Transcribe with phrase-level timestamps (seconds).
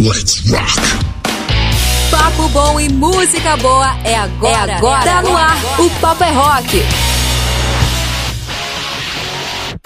[0.00, 0.80] Let's rock!
[2.08, 4.70] Papo bom e música boa é agora.
[4.70, 5.02] É agora.
[5.02, 5.56] Tá no ar.
[5.80, 6.84] O Papo é Rock.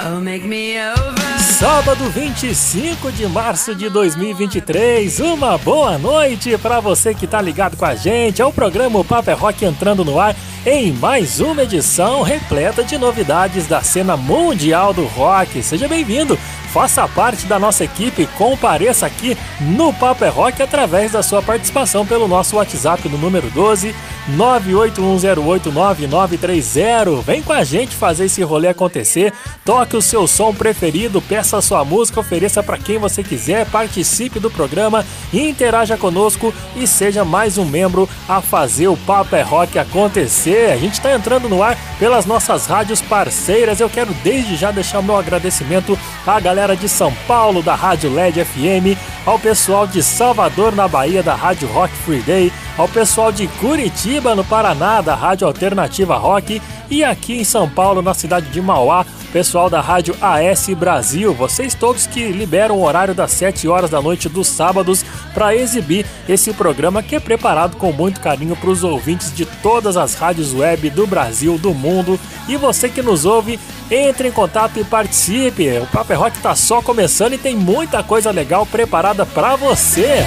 [0.04, 1.21] Oh, make me over.
[1.62, 7.84] Sábado 25 de março de 2023, uma boa noite para você que tá ligado com
[7.84, 8.42] a gente.
[8.42, 10.34] É o programa Papo é Rock entrando no ar
[10.66, 15.62] em mais uma edição repleta de novidades da cena mundial do rock.
[15.62, 16.36] Seja bem-vindo!
[16.72, 22.06] Faça parte da nossa equipe, compareça aqui no Papo é Rock através da sua participação
[22.06, 23.94] pelo nosso WhatsApp no número 12
[24.30, 27.22] 981089930.
[27.22, 29.34] Vem com a gente fazer esse rolê acontecer.
[29.64, 34.38] Toque o seu som preferido, peça a sua música, ofereça para quem você quiser, participe
[34.38, 39.78] do programa, interaja conosco e seja mais um membro a fazer o Papo é Rock
[39.78, 40.70] acontecer.
[40.70, 43.80] A gente está entrando no ar pelas nossas rádios parceiras.
[43.80, 48.44] Eu quero desde já deixar meu agradecimento à galera de São Paulo da Rádio LED
[48.44, 53.46] FM, ao pessoal de Salvador na Bahia da Rádio Rock Free Day, ao pessoal de
[53.46, 56.60] Curitiba no Paraná da Rádio Alternativa Rock
[56.90, 61.74] e aqui em São Paulo na cidade de Mauá, pessoal da Rádio AS Brasil, vocês
[61.74, 65.02] todos que liberam o horário das 7 horas da noite dos sábados
[65.32, 69.96] para exibir esse programa que é preparado com muito carinho para os ouvintes de todas
[69.96, 72.20] as rádios web do Brasil, do mundo.
[72.46, 73.58] E você que nos ouve,
[73.90, 75.78] entre em contato e participe.
[75.78, 80.26] O Paper Rock está só começando e tem muita coisa legal preparada para você.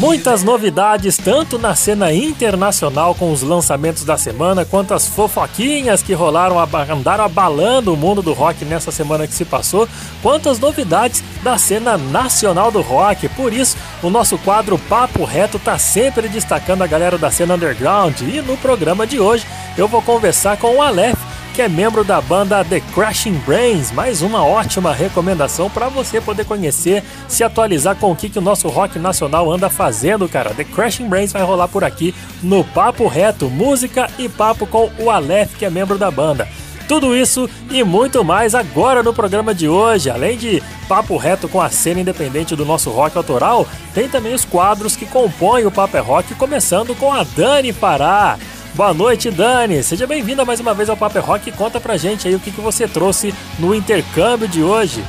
[0.00, 6.14] Muitas novidades, tanto na cena internacional com os lançamentos da semana, quanto as fofoquinhas que
[6.14, 6.56] rolaram,
[6.90, 9.86] andaram abalando o mundo do rock nessa semana que se passou,
[10.22, 13.28] quanto as novidades da cena nacional do rock.
[13.28, 18.22] Por isso, o nosso quadro Papo Reto tá sempre destacando a galera da cena underground.
[18.22, 21.18] E no programa de hoje eu vou conversar com o Aleph,
[21.50, 23.90] que é membro da banda The Crashing Brains.
[23.92, 28.42] Mais uma ótima recomendação para você poder conhecer, se atualizar com o que, que o
[28.42, 30.54] nosso rock nacional anda fazendo, cara.
[30.54, 35.10] The Crashing Brains vai rolar por aqui no Papo Reto, música e papo com o
[35.10, 36.48] Aleph, que é membro da banda.
[36.90, 40.10] Tudo isso e muito mais agora no programa de hoje.
[40.10, 44.44] Além de papo reto com a cena independente do nosso rock autoral, tem também os
[44.44, 48.36] quadros que compõem o Papo é Rock, começando com a Dani Pará.
[48.74, 49.82] Boa noite, Dani.
[49.82, 52.52] Seja bem-vinda mais uma vez ao Paper Rock e conta pra gente aí o que,
[52.52, 55.04] que você trouxe no intercâmbio de hoje.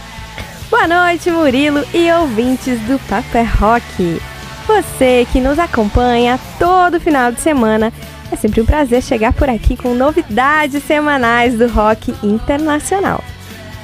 [0.69, 4.21] Boa noite, Murilo e ouvintes do Paper Rock.
[4.67, 7.93] Você que nos acompanha todo final de semana,
[8.31, 13.23] é sempre um prazer chegar por aqui com novidades semanais do rock internacional.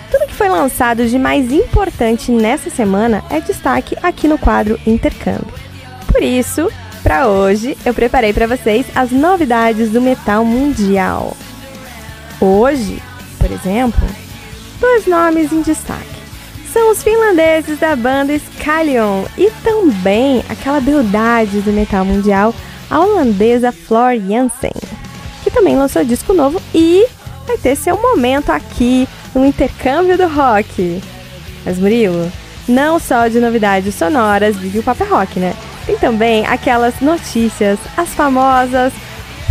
[0.09, 5.53] Tudo que foi lançado de mais importante nessa semana é destaque aqui no quadro Intercâmbio.
[6.11, 6.71] Por isso,
[7.03, 11.35] para hoje, eu preparei para vocês as novidades do metal mundial.
[12.39, 13.01] Hoje,
[13.37, 14.07] por exemplo,
[14.79, 16.17] dois nomes em destaque.
[16.71, 22.53] São os finlandeses da banda Scalion e também aquela beldade do metal mundial,
[22.89, 24.73] a holandesa Flor Jansen,
[25.43, 27.07] que também lançou disco novo e
[27.47, 31.01] vai ter seu momento aqui no intercâmbio do rock.
[31.65, 32.31] Mas Murilo,
[32.67, 35.55] não só de novidades sonoras vive o Papa Rock, né?
[35.87, 38.93] Tem também aquelas notícias, as famosas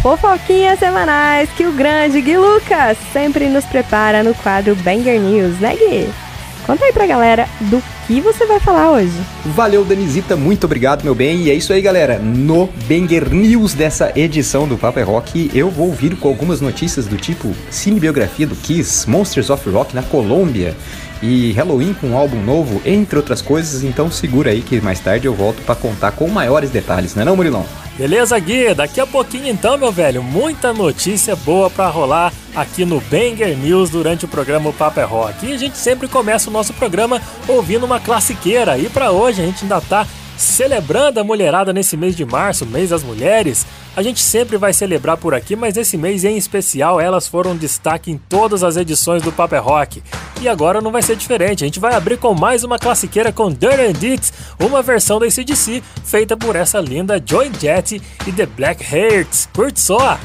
[0.02, 5.74] fofoquinhas semanais que o grande Gui Lucas sempre nos prepara no quadro Banger News, né
[5.74, 6.08] Gui?
[6.66, 9.12] Conta aí pra galera do que você vai falar hoje.
[9.46, 11.42] Valeu, Danisita, muito obrigado, meu bem.
[11.42, 12.18] E é isso aí, galera.
[12.18, 17.06] No Banger News dessa edição do Papo é Rock, eu vou vir com algumas notícias
[17.06, 20.76] do tipo cinebiografia do Kiss, Monsters of Rock na Colômbia
[21.22, 23.82] e Halloween com um álbum novo, entre outras coisas.
[23.82, 27.36] Então segura aí que mais tarde eu volto para contar com maiores detalhes, né, não,
[27.36, 27.66] Murilão?
[27.96, 28.74] Beleza, Gui?
[28.74, 33.88] Daqui a pouquinho então, meu velho, muita notícia boa para rolar aqui no Banger News
[33.88, 35.46] durante o programa Papo é Rock.
[35.46, 38.76] E a gente sempre começa o nosso programa ouvindo uma classiqueira.
[38.76, 40.06] E para hoje a gente ainda tá
[40.36, 43.66] celebrando a mulherada nesse mês de março, mês das mulheres.
[43.96, 48.10] A gente sempre vai celebrar por aqui, mas nesse mês em especial elas foram destaque
[48.10, 50.02] em todas as edições do Paper Rock.
[50.38, 53.50] E agora não vai ser diferente, a gente vai abrir com mais uma classiqueira com
[53.50, 58.44] Dirt and Deeds, uma versão da ACDC feita por essa linda Joy Jett e The
[58.44, 59.48] Black Hearts.
[59.54, 60.18] Curte só!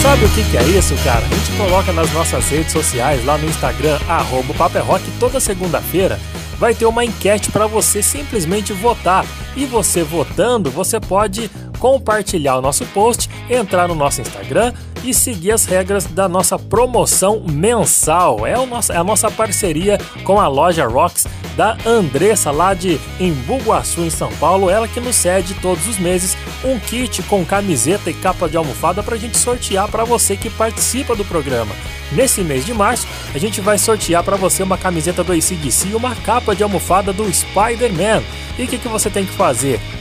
[0.00, 1.26] Sabe o que, que é isso, cara?
[1.26, 6.20] A gente coloca nas nossas redes sociais, lá no Instagram, arroba Paper Rock, toda segunda-feira
[6.62, 9.26] vai ter uma enquete para você simplesmente votar.
[9.56, 14.72] E você votando, você pode compartilhar o nosso post, entrar no nosso Instagram
[15.02, 18.46] e seguir as regras da nossa promoção mensal.
[18.46, 21.26] É, o nosso, é a nossa parceria com a loja Rocks
[21.56, 24.70] da Andressa lá de Embu-Guaçu, em São Paulo.
[24.70, 29.02] Ela que nos cede todos os meses um kit com camiseta e capa de almofada
[29.02, 31.74] para a gente sortear para você que participa do programa.
[32.12, 35.94] Nesse mês de março, a gente vai sortear para você uma camiseta do ACDC e
[35.94, 38.22] uma capa de almofada do Spider-Man.
[38.58, 39.41] E o que, que você tem que fazer?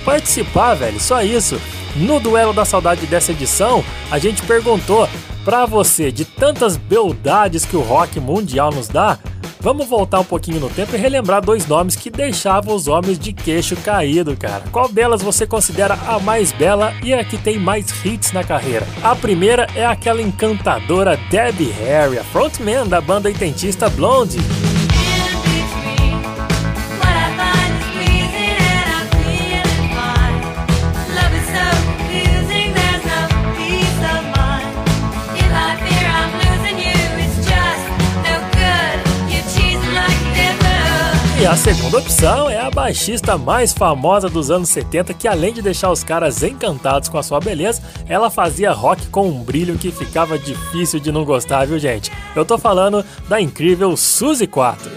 [0.06, 1.60] Participar, velho, só isso.
[1.96, 5.08] No Duelo da Saudade dessa edição, a gente perguntou
[5.44, 9.18] para você, de tantas beldades que o rock mundial nos dá,
[9.62, 13.32] Vamos voltar um pouquinho no tempo e relembrar dois nomes que deixavam os homens de
[13.32, 14.64] queixo caído, cara.
[14.72, 18.88] Qual delas você considera a mais bela e a que tem mais hits na carreira?
[19.04, 24.40] A primeira é aquela encantadora Debbie Harry, a frontman da banda oitentista Blondie.
[41.52, 45.92] A segunda opção é a baixista mais famosa dos anos 70, que além de deixar
[45.92, 50.40] os caras encantados com a sua beleza, ela fazia rock com um brilho que ficava
[50.40, 52.10] difícil de não gostar, viu gente?
[52.34, 54.90] Eu tô falando da incrível Suzy 4.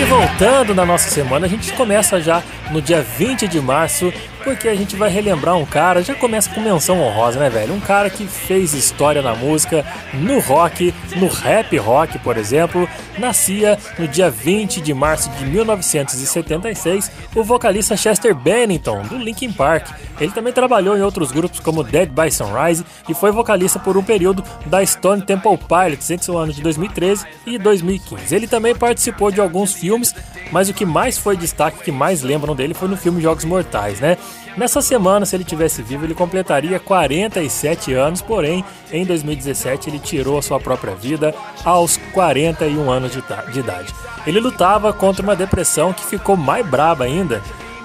[0.00, 4.68] E voltando na nossa semana, a gente começa já no dia 20 de março, porque
[4.68, 7.74] a gente vai relembrar um cara, já começa com menção honrosa, né, velho?
[7.74, 12.88] Um cara que fez história na música, no rock, no rap rock, por exemplo.
[13.18, 19.88] Nascia no dia 20 de março de 1976 o vocalista Chester Bennington, do Linkin Park.
[20.20, 24.02] Ele também trabalhou em outros grupos como Dead by Sunrise e foi vocalista por um
[24.02, 28.34] período da Stone Temple Pilots entre o ano de 2013 e 2015.
[28.34, 30.14] Ele também participou de alguns filmes,
[30.50, 34.00] mas o que mais foi destaque, que mais lembram dele, foi no filme Jogos Mortais,
[34.00, 34.16] né?
[34.56, 40.38] Nessa semana, se ele tivesse vivo, ele completaria 47 anos, porém, em 2017 ele tirou
[40.38, 43.94] a sua própria vida aos 41 anos de idade.
[44.26, 47.40] Ele lutava contra uma depressão que ficou mais braba ainda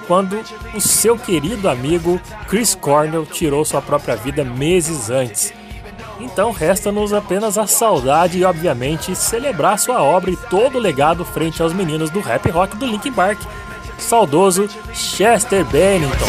[0.07, 0.39] quando
[0.73, 5.53] o seu querido amigo Chris Cornell tirou sua própria vida meses antes.
[6.19, 11.61] Então resta-nos apenas a saudade e, obviamente, celebrar sua obra e todo o legado frente
[11.61, 13.39] aos meninos do rap rock do Linkin Park,
[13.97, 16.27] saudoso Chester Bennington.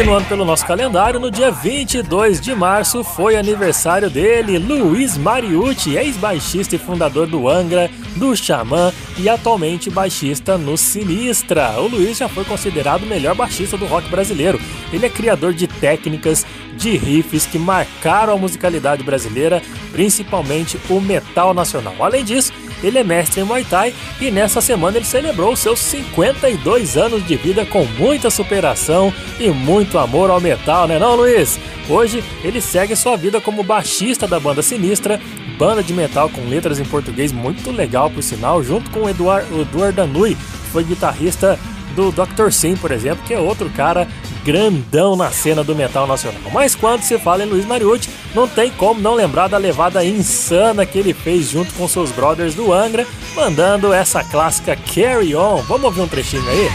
[0.00, 6.74] Continuando pelo nosso calendário, no dia 22 de março foi aniversário dele, Luiz Mariucci, ex-baixista
[6.74, 11.78] e fundador do Angra, do Xamã e atualmente baixista no Sinistra.
[11.78, 14.58] O Luiz já foi considerado o melhor baixista do rock brasileiro.
[14.90, 16.46] Ele é criador de técnicas,
[16.78, 19.60] de riffs que marcaram a musicalidade brasileira,
[19.92, 21.94] principalmente o metal nacional.
[22.00, 26.96] Além disso, ele é mestre em Muay Thai e nessa semana ele celebrou seus 52
[26.96, 31.58] anos de vida com muita superação e muito amor ao metal, né não, Luiz?
[31.88, 35.20] Hoje ele segue sua vida como baixista da banda Sinistra,
[35.58, 39.46] banda de metal com letras em português muito legal por sinal, junto com o Eduard,
[39.94, 41.58] Danui, que foi guitarrista
[42.00, 42.50] do Dr.
[42.50, 44.08] Sim, por exemplo, que é outro cara
[44.44, 46.40] grandão na cena do metal nacional.
[46.52, 50.86] Mas quando se fala em Luiz Mariucci, não tem como não lembrar da levada insana
[50.86, 55.56] que ele fez junto com seus brothers do Angra, mandando essa clássica Carry On.
[55.68, 56.70] Vamos ouvir um trechinho aí?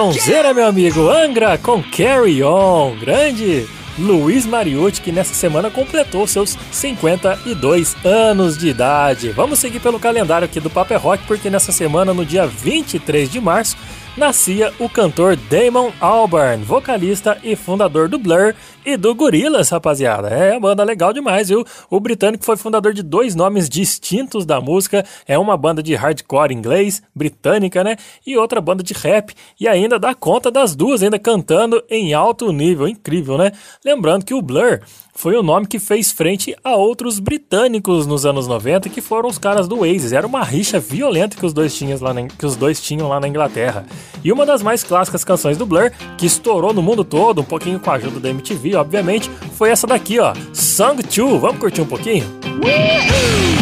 [0.00, 1.10] Sonzeira, meu amigo!
[1.10, 8.68] Angra com Carry On, grande Luiz Mariucci, que nessa semana completou seus 52 anos de
[8.68, 9.28] idade.
[9.28, 13.42] Vamos seguir pelo calendário aqui do Paper Rock, porque nessa semana, no dia 23 de
[13.42, 13.76] março,
[14.16, 18.54] nascia o cantor Damon Albarn, vocalista e fundador do Blur
[18.84, 20.28] e do Gorillaz, rapaziada.
[20.28, 21.64] É uma banda legal demais, viu?
[21.90, 25.04] O britânico foi fundador de dois nomes distintos da música.
[25.26, 27.96] É uma banda de hardcore inglês, britânica, né?
[28.26, 29.34] E outra banda de rap.
[29.58, 32.88] E ainda dá conta das duas, ainda cantando em alto nível.
[32.88, 33.52] Incrível, né?
[33.84, 34.80] Lembrando que o Blur
[35.20, 39.36] foi o nome que fez frente a outros britânicos nos anos 90, que foram os
[39.36, 40.12] caras do Oasis.
[40.12, 43.20] Era uma rixa violenta que os dois tinham lá na, que os dois tinham lá
[43.20, 43.84] na Inglaterra.
[44.24, 47.78] E uma das mais clássicas canções do Blur, que estourou no mundo todo, um pouquinho
[47.78, 51.40] com a ajuda da MTV, obviamente, foi essa daqui, ó, Song 2.
[51.40, 52.24] Vamos curtir um pouquinho?
[52.62, 53.59] I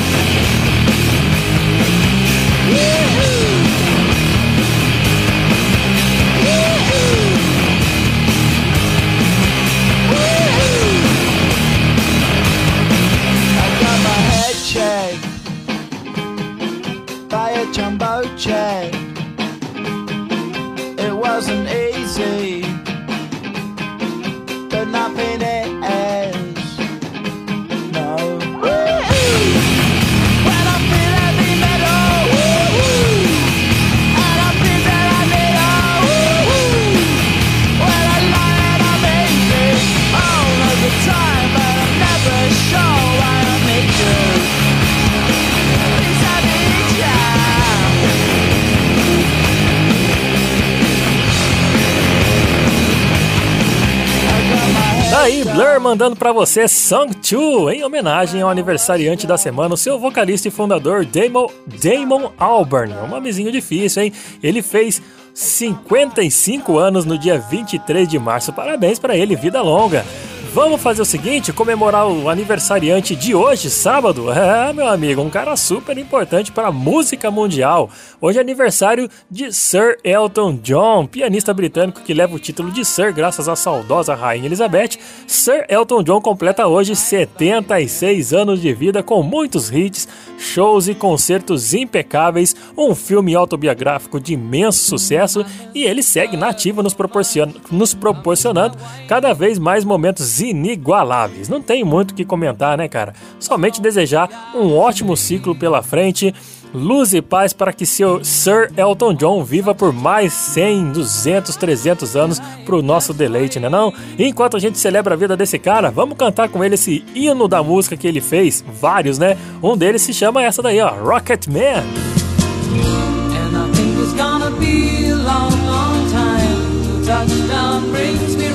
[55.19, 55.57] Daí, down.
[55.57, 60.47] Blur mandando pra você Song 2, em homenagem ao aniversariante da semana, o seu vocalista
[60.47, 62.93] e fundador Damon, Damon Albarn.
[62.93, 64.13] É um nomezinho difícil, hein?
[64.41, 65.03] Ele fez
[65.35, 68.53] 55 anos no dia 23 de março.
[68.53, 70.07] Parabéns pra ele, vida longa.
[70.55, 74.33] Vamos fazer o seguinte, comemorar o aniversariante de hoje, sábado?
[74.33, 77.91] É, meu amigo, um cara super importante para a música mundial.
[78.21, 83.13] Hoje é aniversário de Sir Elton John, pianista britânico que leva o título de Sir
[83.13, 84.99] graças à saudosa Rainha Elizabeth.
[85.27, 91.75] Sir Elton John completa hoje 76 anos de vida com muitos hits, shows e concertos
[91.75, 97.93] impecáveis, um filme autobiográfico de imenso sucesso e ele segue na ativa nos, proporcion- nos
[97.95, 98.77] proporcionando
[99.07, 101.49] cada vez mais momentos inigualáveis.
[101.49, 103.15] Não tem muito o que comentar, né, cara?
[103.39, 106.35] Somente desejar um ótimo ciclo pela frente.
[106.73, 112.15] Luz e paz para que seu Sir Elton John viva por mais 100, 200, 300
[112.15, 113.93] anos pro nosso deleite, né não?
[114.19, 117.63] Enquanto a gente celebra a vida desse cara, vamos cantar com ele esse hino da
[117.63, 119.39] música que ele fez, vários, né?
[119.63, 121.85] Um deles se chama essa daí, ó, Rocket Man.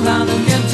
[0.06, 0.73] And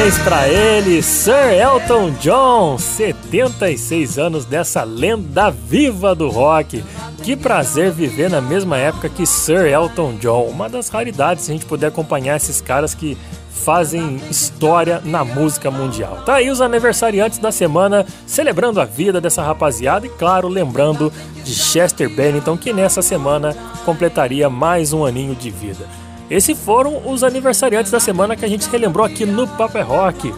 [0.00, 6.82] Parabéns pra ele, Sir Elton John, 76 anos dessa lenda viva do rock.
[7.22, 10.44] Que prazer viver na mesma época que Sir Elton John.
[10.44, 13.14] Uma das raridades se a gente puder acompanhar esses caras que
[13.50, 16.22] fazem história na música mundial.
[16.24, 21.12] Tá aí os aniversariantes da semana celebrando a vida dessa rapaziada e claro, lembrando
[21.44, 25.86] de Chester Bennington que nessa semana completaria mais um aninho de vida.
[26.30, 30.32] Esses foram os aniversariantes da semana que a gente relembrou aqui no Paper Rock.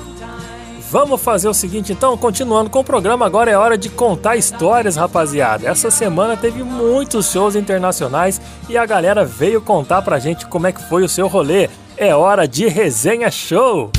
[0.91, 4.97] Vamos fazer o seguinte então, continuando com o programa, agora é hora de contar histórias,
[4.97, 5.69] rapaziada.
[5.69, 10.73] Essa semana teve muitos shows internacionais e a galera veio contar pra gente como é
[10.73, 11.69] que foi o seu rolê.
[11.97, 13.91] É hora de resenha show!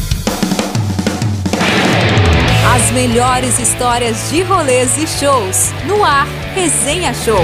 [2.75, 5.71] As melhores histórias de rolês e shows.
[5.85, 7.43] No ar, Resenha Show.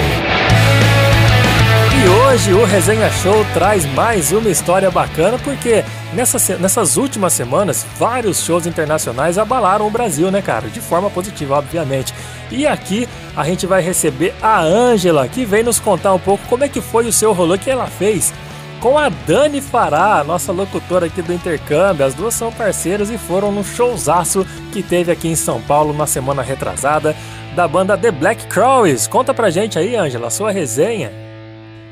[2.02, 5.84] E hoje o Resenha Show traz mais uma história bacana porque
[6.14, 10.70] nessa nessas últimas semanas vários shows internacionais abalaram o Brasil, né, cara?
[10.70, 12.14] De forma positiva, obviamente.
[12.50, 16.64] E aqui a gente vai receber a Ângela, que vem nos contar um pouco como
[16.64, 18.34] é que foi o seu rolê que ela fez
[18.80, 22.06] com a Dani Fará, nossa locutora aqui do Intercâmbio.
[22.06, 26.08] As duas são parceiras e foram no showzaço que teve aqui em São Paulo na
[26.08, 27.14] semana retrasada
[27.58, 29.06] da banda The Black Crowes.
[29.06, 31.29] Conta pra gente aí, Ângela, sua resenha.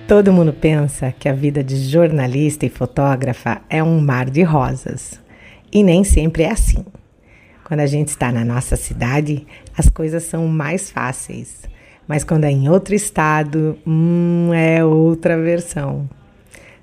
[0.07, 5.19] Todo mundo pensa que a vida de jornalista e fotógrafa é um mar de rosas.
[5.69, 6.85] E nem sempre é assim.
[7.65, 9.45] Quando a gente está na nossa cidade,
[9.77, 11.63] as coisas são mais fáceis.
[12.07, 16.09] Mas quando é em outro estado, hum, é outra versão.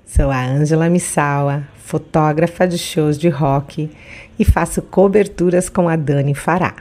[0.05, 3.89] Sou a Ângela Missawa, fotógrafa de shows de rock
[4.37, 6.75] e faço coberturas com a Dani Fará.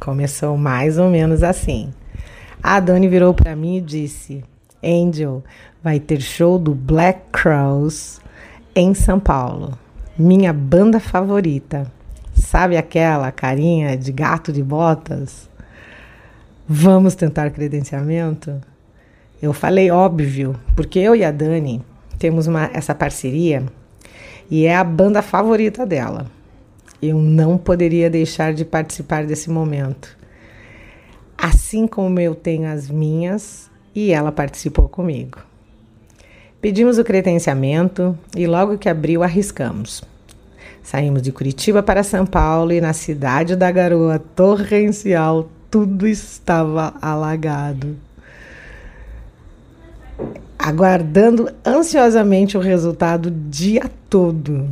[0.00, 1.94] Começou mais ou menos assim.
[2.60, 4.42] A Dani virou para mim e disse:
[4.82, 5.42] Angel,
[5.82, 8.20] vai ter show do Black Crows
[8.74, 9.78] em São Paulo.
[10.18, 11.90] Minha banda favorita.
[12.34, 15.48] Sabe aquela carinha de gato de botas?
[16.68, 18.60] Vamos tentar credenciamento?
[19.40, 21.84] Eu falei óbvio, porque eu e a Dani
[22.18, 23.64] temos uma, essa parceria
[24.48, 26.26] e é a banda favorita dela.
[27.02, 30.16] Eu não poderia deixar de participar desse momento.
[31.36, 35.38] Assim como eu tenho as minhas e ela participou comigo.
[36.60, 40.02] Pedimos o credenciamento e logo que abriu arriscamos.
[40.82, 47.96] Saímos de Curitiba para São Paulo e na cidade da Garoa torrencial tudo estava alagado.
[50.58, 54.68] Aguardando ansiosamente o resultado o dia todo.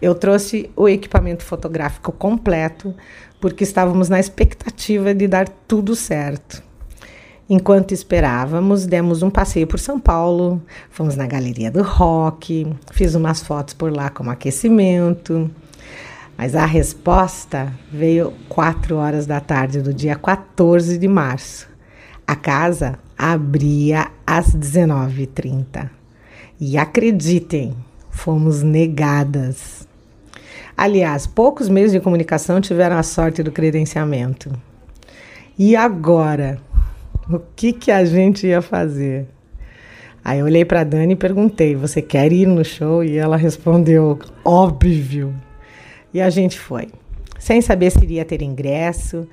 [0.00, 2.94] Eu trouxe o equipamento fotográfico completo
[3.40, 6.67] porque estávamos na expectativa de dar tudo certo.
[7.50, 13.42] Enquanto esperávamos, demos um passeio por São Paulo, fomos na Galeria do Rock, fiz umas
[13.42, 15.50] fotos por lá como aquecimento.
[16.36, 21.66] Mas a resposta veio 4 horas da tarde do dia 14 de março.
[22.26, 25.88] A casa abria às 19h30.
[26.60, 27.74] E acreditem,
[28.10, 29.88] fomos negadas.
[30.76, 34.52] Aliás, poucos meios de comunicação tiveram a sorte do credenciamento.
[35.58, 36.60] E agora?
[37.30, 39.26] O que, que a gente ia fazer?
[40.24, 43.04] Aí eu olhei para Dani e perguntei: Você quer ir no show?
[43.04, 45.34] E ela respondeu: Óbvio.
[46.14, 46.88] E a gente foi,
[47.38, 49.28] sem saber se iria ter ingresso,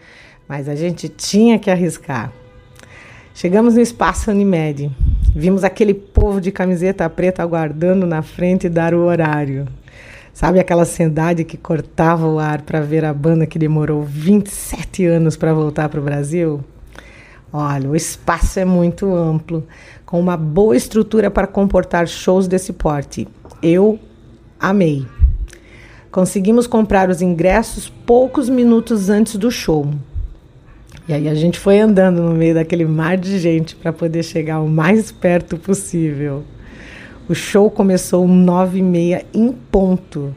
[0.46, 2.34] mas a gente tinha que arriscar.
[3.34, 4.92] Chegamos no espaço Unimed,
[5.34, 9.70] vimos aquele povo de camiseta preta aguardando na frente dar o horário.
[10.34, 15.38] Sabe aquela ansiedade que cortava o ar para ver a banda que demorou 27 anos
[15.38, 16.62] para voltar para o Brasil?
[17.58, 19.66] Olha, o espaço é muito amplo,
[20.06, 23.30] com uma boa estrutura para comportar shows desse porte.
[23.64, 23.98] Eu
[24.60, 25.08] amei.
[26.12, 29.90] Conseguimos comprar os ingressos poucos minutos antes do show.
[31.08, 34.60] E aí a gente foi andando no meio daquele mar de gente para poder chegar
[34.60, 36.44] o mais perto possível.
[37.30, 40.36] O show começou nove e meia em ponto.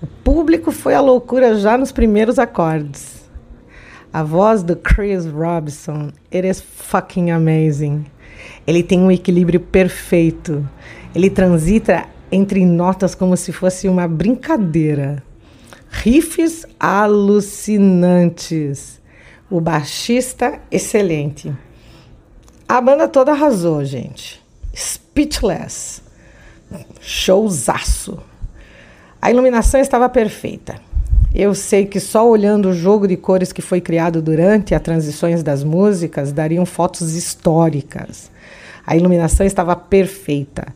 [0.00, 3.15] O público foi à loucura já nos primeiros acordes.
[4.16, 8.06] A voz do Chris Robson, it is fucking amazing.
[8.66, 10.66] Ele tem um equilíbrio perfeito.
[11.14, 15.22] Ele transita entre notas como se fosse uma brincadeira.
[15.90, 17.82] Riffs alucinantes.
[19.50, 21.54] O baixista excelente.
[22.66, 24.42] A banda toda arrasou, gente.
[24.74, 26.00] Speechless.
[27.02, 28.18] Showzaço.
[29.20, 30.85] A iluminação estava perfeita.
[31.38, 35.42] Eu sei que só olhando o jogo de cores que foi criado durante as transições
[35.42, 38.30] das músicas dariam fotos históricas.
[38.86, 40.66] A iluminação estava perfeita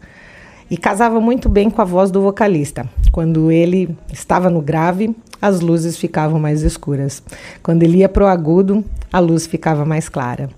[0.70, 2.86] e casava muito bem com a voz do vocalista.
[3.10, 7.22] Quando ele estava no grave, as luzes ficavam mais escuras.
[7.62, 10.50] Quando ele ia para o agudo, a luz ficava mais clara.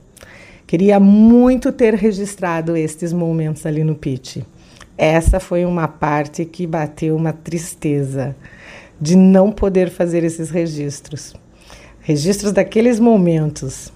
[0.67, 4.39] Queria muito ter registrado estes momentos ali no pitch.
[4.99, 8.35] Essa foi uma parte que bateu uma tristeza
[9.03, 11.35] de não poder fazer esses registros.
[12.03, 13.93] Registros daqueles momentos.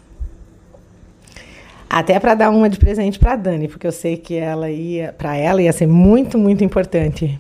[1.89, 5.37] Até para dar uma de presente para Dani, porque eu sei que ela ia, para
[5.37, 7.39] ela ia ser muito, muito importante.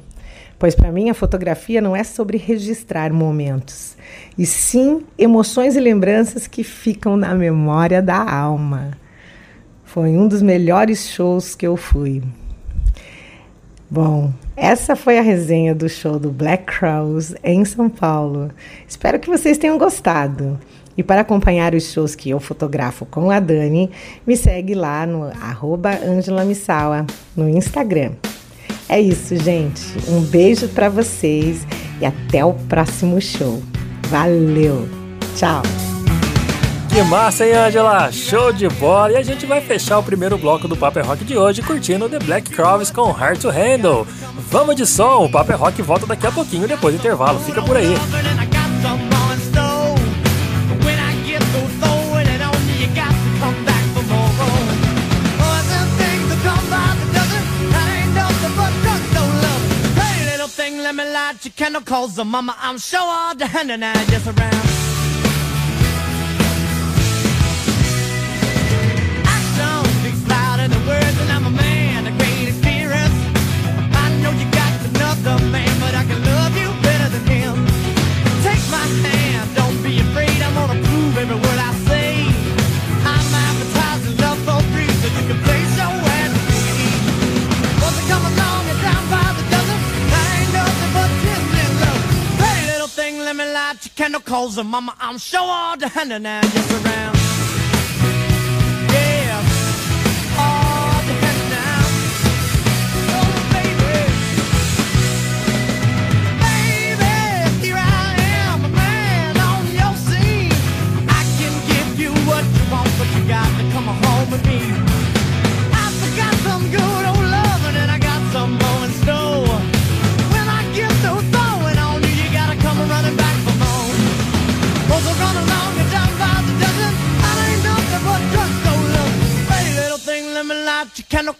[0.57, 3.96] Pois para mim a fotografia não é sobre registrar momentos,
[4.38, 8.92] e sim emoções e lembranças que ficam na memória da alma.
[9.85, 12.22] Foi um dos melhores shows que eu fui.
[13.88, 18.51] Bom, essa foi a resenha do show do Black Crows em São Paulo.
[18.87, 20.59] Espero que vocês tenham gostado.
[20.96, 23.90] E para acompanhar os shows que eu fotografo com a Dani,
[24.27, 28.12] me segue lá no arroba Angela Missawa, no Instagram.
[28.88, 29.83] É isso, gente.
[30.09, 31.66] Um beijo para vocês
[32.01, 33.62] e até o próximo show.
[34.09, 34.88] Valeu!
[35.37, 35.62] Tchau!
[36.96, 38.11] Que massa, hein, Angela?
[38.11, 39.12] Show de bola!
[39.12, 42.09] E a gente vai fechar o primeiro bloco do Paper é Rock de hoje curtindo
[42.09, 44.06] The Black Crowes com Hard to Handle.
[44.50, 45.26] Vamos de som!
[45.26, 47.38] O Paper é Rock volta daqui a pouquinho depois do intervalo.
[47.40, 47.94] Fica por aí!
[61.56, 64.65] Candle, the mama I'm sure all the hand and I just around
[94.16, 97.15] your candle and mama, I'm sure all the hand and I just around.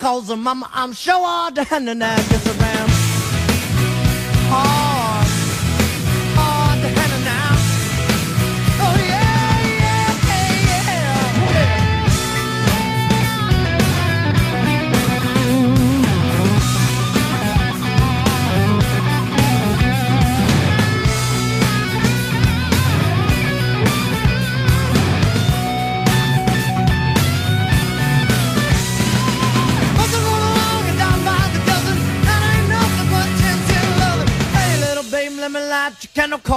[0.07, 2.66] Your candle, cause uh, mama, I'm sure all the hand and I just around.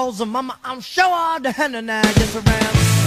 [0.10, 2.99] Candle coals, and mama, I'm sure all the hand and I just around.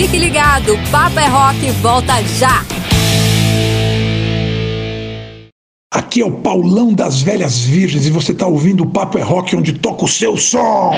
[0.00, 2.64] Fique ligado, Papo é Rock volta já!
[5.92, 9.54] Aqui é o Paulão das Velhas Virgens e você está ouvindo o Papo é Rock
[9.54, 10.94] onde toca o seu som.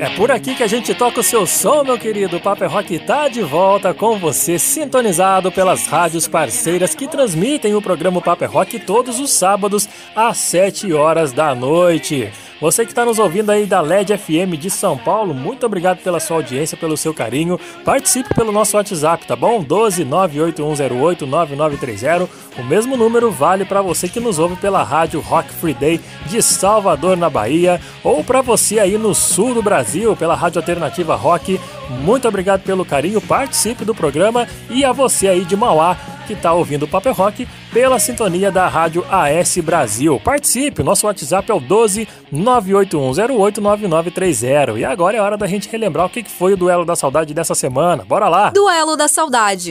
[0.00, 2.38] É por aqui que a gente toca o seu som, meu querido.
[2.38, 7.74] O Papo é Rock tá de volta com você, sintonizado pelas rádios parceiras que transmitem
[7.74, 12.32] o programa Papo é Rock todos os sábados às 7 horas da noite.
[12.60, 16.18] Você que está nos ouvindo aí da LED FM de São Paulo, muito obrigado pela
[16.18, 17.58] sua audiência, pelo seu carinho.
[17.84, 19.62] Participe pelo nosso WhatsApp, tá bom?
[19.62, 22.28] 12 98108 9930.
[22.58, 26.42] O mesmo número vale para você que nos ouve pela rádio Rock Free Day de
[26.42, 31.60] Salvador, na Bahia, ou para você aí no sul do Brasil, pela rádio alternativa Rock.
[32.02, 35.96] Muito obrigado pelo carinho, participe do programa e a você aí de Mauá
[36.28, 40.20] que está ouvindo o Paper Rock pela sintonia da rádio AS Brasil.
[40.20, 44.78] Participe, o nosso WhatsApp é o 12 981089930.
[44.78, 47.34] E agora é hora da gente relembrar o que que foi o duelo da saudade
[47.34, 48.04] dessa semana.
[48.04, 48.50] Bora lá!
[48.50, 49.70] Duelo da Saudade.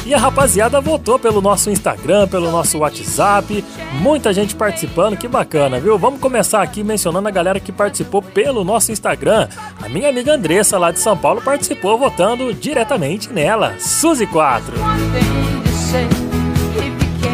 [0.05, 3.65] E a rapaziada votou pelo nosso Instagram, pelo nosso WhatsApp.
[3.93, 5.97] Muita gente participando, que bacana, viu?
[5.97, 9.47] Vamos começar aqui mencionando a galera que participou pelo nosso Instagram.
[9.81, 13.73] A minha amiga Andressa, lá de São Paulo, participou votando diretamente nela.
[13.79, 14.75] Suzy 4.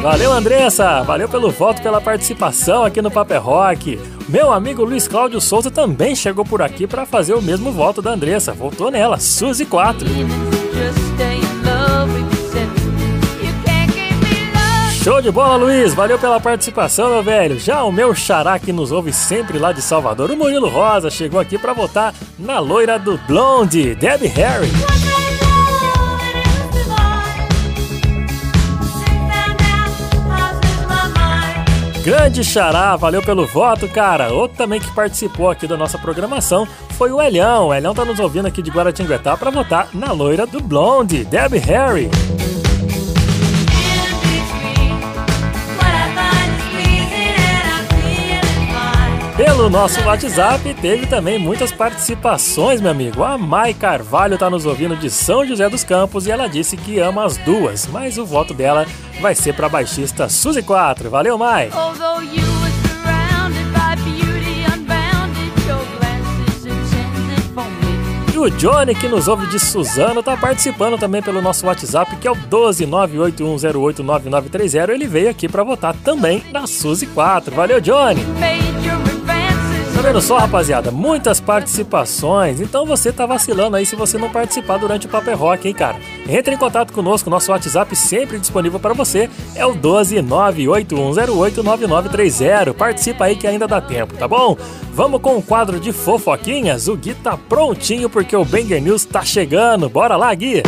[0.01, 1.03] Valeu, Andressa!
[1.03, 3.99] Valeu pelo voto, pela participação aqui no Paper Rock.
[4.29, 8.11] Meu amigo Luiz Cláudio Souza também chegou por aqui para fazer o mesmo voto da
[8.11, 8.53] Andressa.
[8.53, 10.07] Votou nela, Suzy 4.
[15.03, 15.95] Show de bola, Luiz!
[15.95, 17.57] Valeu pela participação, meu velho.
[17.57, 21.39] Já o meu xará que nos ouve sempre lá de Salvador, o Murilo Rosa, chegou
[21.39, 24.69] aqui para votar na loira do Blonde, Debbie Harry.
[32.03, 34.31] Grande Xará, valeu pelo voto, cara.
[34.31, 37.69] Outro também que participou aqui da nossa programação foi o Elhão.
[37.69, 41.57] O Elhão tá nos ouvindo aqui de Guaratinguetá para votar na loira do Blonde, Debbie
[41.57, 42.07] Harry.
[49.43, 53.23] Pelo nosso WhatsApp teve também muitas participações, meu amigo.
[53.23, 56.99] A Mai Carvalho tá nos ouvindo de São José dos Campos e ela disse que
[56.99, 58.85] ama as duas, mas o voto dela
[59.19, 61.09] vai ser pra baixista Suzy 4.
[61.09, 61.71] Valeu, Mai!
[68.31, 72.27] E o Johnny, que nos ouve de Suzano, tá participando também pelo nosso WhatsApp, que
[72.27, 74.89] é o 12981089930.
[74.89, 77.55] Ele veio aqui pra votar também na Suzy 4.
[77.55, 78.21] Valeu, Johnny!
[80.01, 80.89] Tá vendo só, rapaziada?
[80.89, 82.59] Muitas participações.
[82.59, 85.97] Então você tá vacilando aí se você não participar durante o Paper Rock, hein, cara?
[86.27, 92.73] Entre em contato conosco, nosso WhatsApp sempre disponível para você é o 12981089930.
[92.73, 94.57] Participa aí que ainda dá tempo, tá bom?
[94.91, 96.87] Vamos com o quadro de fofoquinhas.
[96.87, 99.87] O Gui tá prontinho porque o Banger News tá chegando.
[99.87, 100.63] Bora lá, Gui!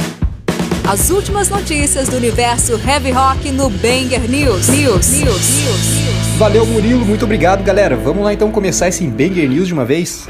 [0.88, 4.70] As últimas notícias do universo heavy rock no Banger News.
[4.70, 5.08] News.
[5.08, 5.24] News.
[5.24, 6.03] News.
[6.44, 7.96] Valeu, Murilo, muito obrigado, galera.
[7.96, 10.28] Vamos lá então começar esse Banger News de uma vez?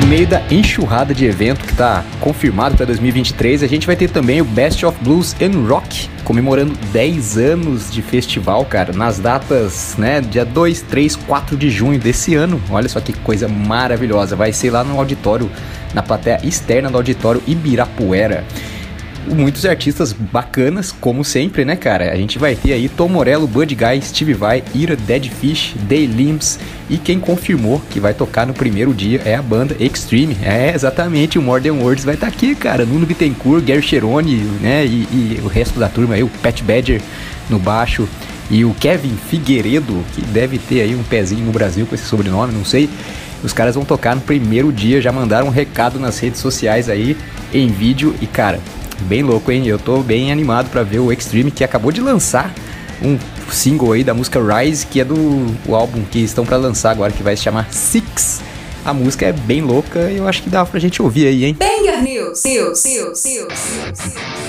[0.00, 4.10] No meio da enxurrada de evento que está confirmado para 2023, a gente vai ter
[4.10, 9.94] também o Best of Blues and Rock, comemorando 10 anos de festival, cara, nas datas,
[9.96, 12.60] né, dia 2, 3, 4 de junho desse ano.
[12.68, 14.34] Olha só que coisa maravilhosa.
[14.34, 15.48] Vai ser lá no auditório,
[15.94, 18.44] na plateia externa do auditório Ibirapuera
[19.34, 22.12] muitos artistas bacanas, como sempre, né, cara?
[22.12, 26.06] A gente vai ter aí Tom Morello, Bud Guy, Steve Vai, Ira, Dead Fish, Day
[26.06, 30.36] Limbs e quem confirmou que vai tocar no primeiro dia é a banda Extreme.
[30.42, 32.84] É, exatamente, o Modern Words vai estar aqui, cara.
[32.84, 37.00] Nuno Bittencourt, Gary Cherone, né, e, e o resto da turma aí, o Pat Badger
[37.48, 38.08] no baixo
[38.50, 42.52] e o Kevin Figueiredo, que deve ter aí um pezinho no Brasil com esse sobrenome,
[42.52, 42.88] não sei.
[43.42, 47.16] Os caras vão tocar no primeiro dia, já mandaram um recado nas redes sociais aí
[47.52, 48.58] em vídeo e cara,
[49.02, 49.66] bem louco, hein?
[49.66, 52.52] Eu tô bem animado para ver o Extreme que acabou de lançar
[53.02, 53.18] um
[53.50, 55.16] single aí da música Rise, que é do
[55.66, 58.40] o álbum que estão para lançar agora, que vai se chamar Six.
[58.84, 61.56] A música é bem louca e eu acho que dá pra gente ouvir aí, hein?
[61.58, 62.42] Banger News.
[62.44, 62.84] News.
[62.84, 63.24] News.
[63.24, 63.78] News.
[63.86, 64.47] Look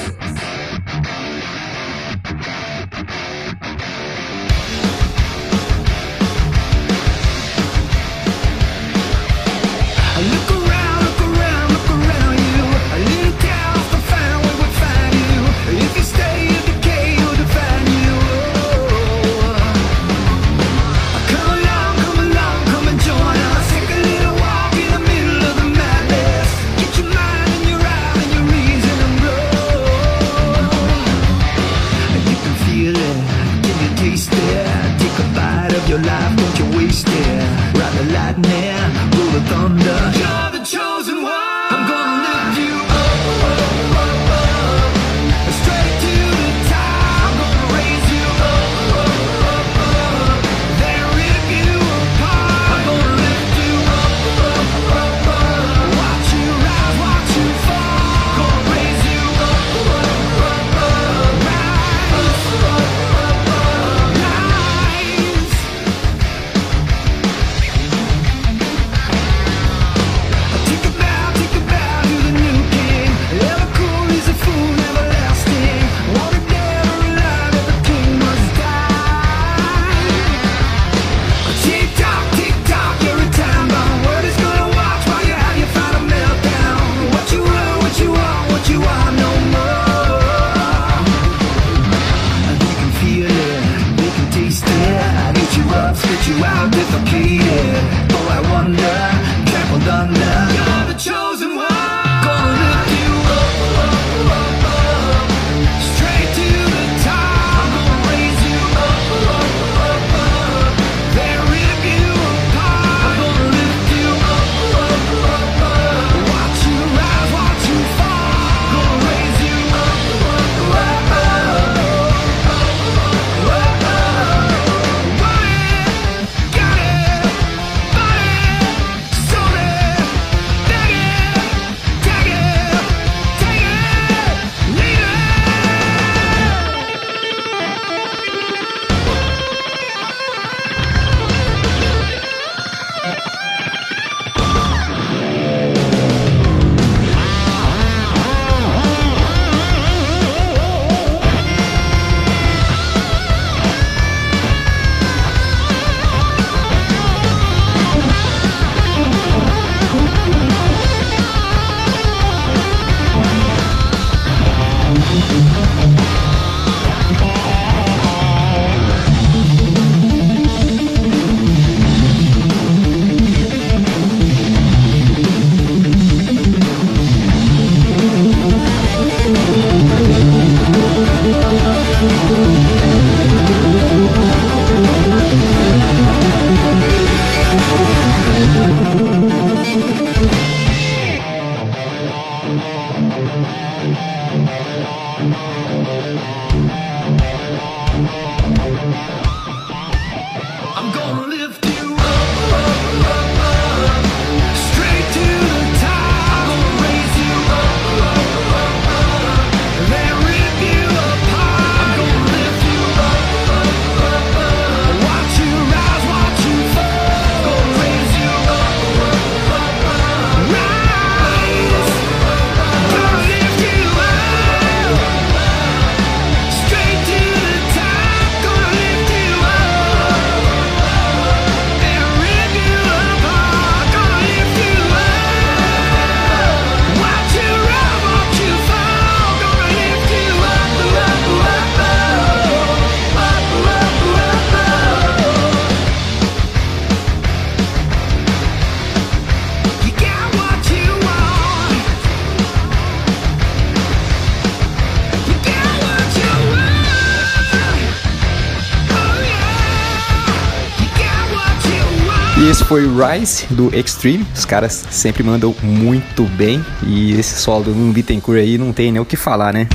[262.99, 264.25] Rise do Extreme.
[264.35, 266.63] Os caras sempre mandam muito bem.
[266.85, 269.67] E esse solo do Lulu Bittencourt aí não tem nem o que falar, né?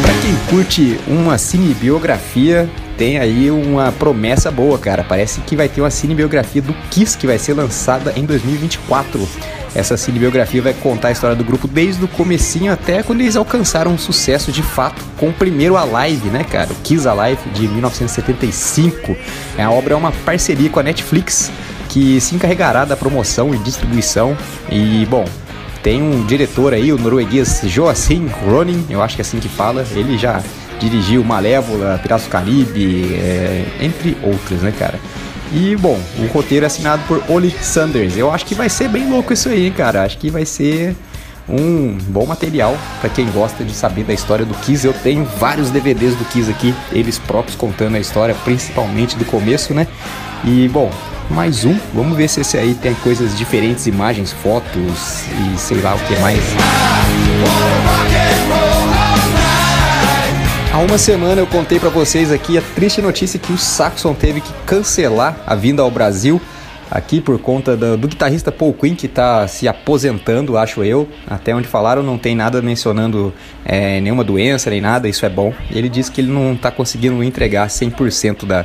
[0.00, 5.04] Pra quem curte uma cinebiografia, tem aí uma promessa boa, cara.
[5.04, 9.28] Parece que vai ter uma cinebiografia do Kiss que vai ser lançada em 2024.
[9.74, 13.92] Essa cinebiografia vai contar a história do grupo desde o comecinho até quando eles alcançaram
[13.92, 16.70] um sucesso de fato com o primeiro Alive, né, cara?
[16.72, 19.16] O Kiss Alive de 1975.
[19.58, 21.50] A obra é uma parceria com a Netflix
[21.88, 24.36] que se encarregará da promoção e distribuição.
[24.70, 25.24] E, bom,
[25.82, 29.84] tem um diretor aí, o norueguês Joachim Ronin, eu acho que é assim que fala.
[29.92, 30.42] Ele já
[30.78, 34.98] dirigiu Malévola, Piratas do Caribe, é, entre outros, né, cara?
[35.52, 38.16] E, bom, o roteiro é assinado por Oli Sanders.
[38.16, 40.02] Eu acho que vai ser bem louco isso aí, cara.
[40.02, 40.94] Acho que vai ser
[41.48, 44.86] um bom material pra quem gosta de saber da história do Kiss.
[44.86, 49.72] Eu tenho vários DVDs do Kiss aqui, eles próprios contando a história, principalmente do começo,
[49.72, 49.86] né?
[50.44, 50.90] E, bom,
[51.30, 51.76] mais um.
[51.94, 55.24] Vamos ver se esse aí tem coisas diferentes, imagens, fotos
[55.54, 56.40] e sei lá o que mais.
[60.78, 64.40] Há uma semana eu contei pra vocês aqui a triste notícia que o Saxon teve
[64.40, 66.40] que cancelar a vinda ao Brasil
[66.88, 71.08] aqui por conta do, do guitarrista Paul Quinn que tá se aposentando, acho eu.
[71.26, 75.52] Até onde falaram não tem nada mencionando é, nenhuma doença nem nada, isso é bom.
[75.68, 78.64] Ele disse que ele não tá conseguindo entregar 100% da,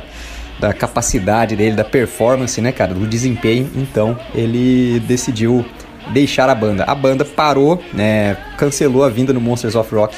[0.60, 3.68] da capacidade dele, da performance, né, cara, do desempenho.
[3.74, 5.66] Então ele decidiu
[6.12, 6.84] deixar a banda.
[6.84, 10.14] A banda parou, né, cancelou a vinda no Monsters of Rock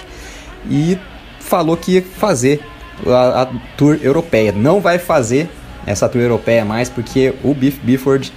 [0.68, 0.98] e
[1.46, 2.60] falou que ia fazer
[3.06, 4.52] a, a tour europeia.
[4.52, 5.48] Não vai fazer
[5.86, 8.32] essa tour europeia mais porque o Biff Bifford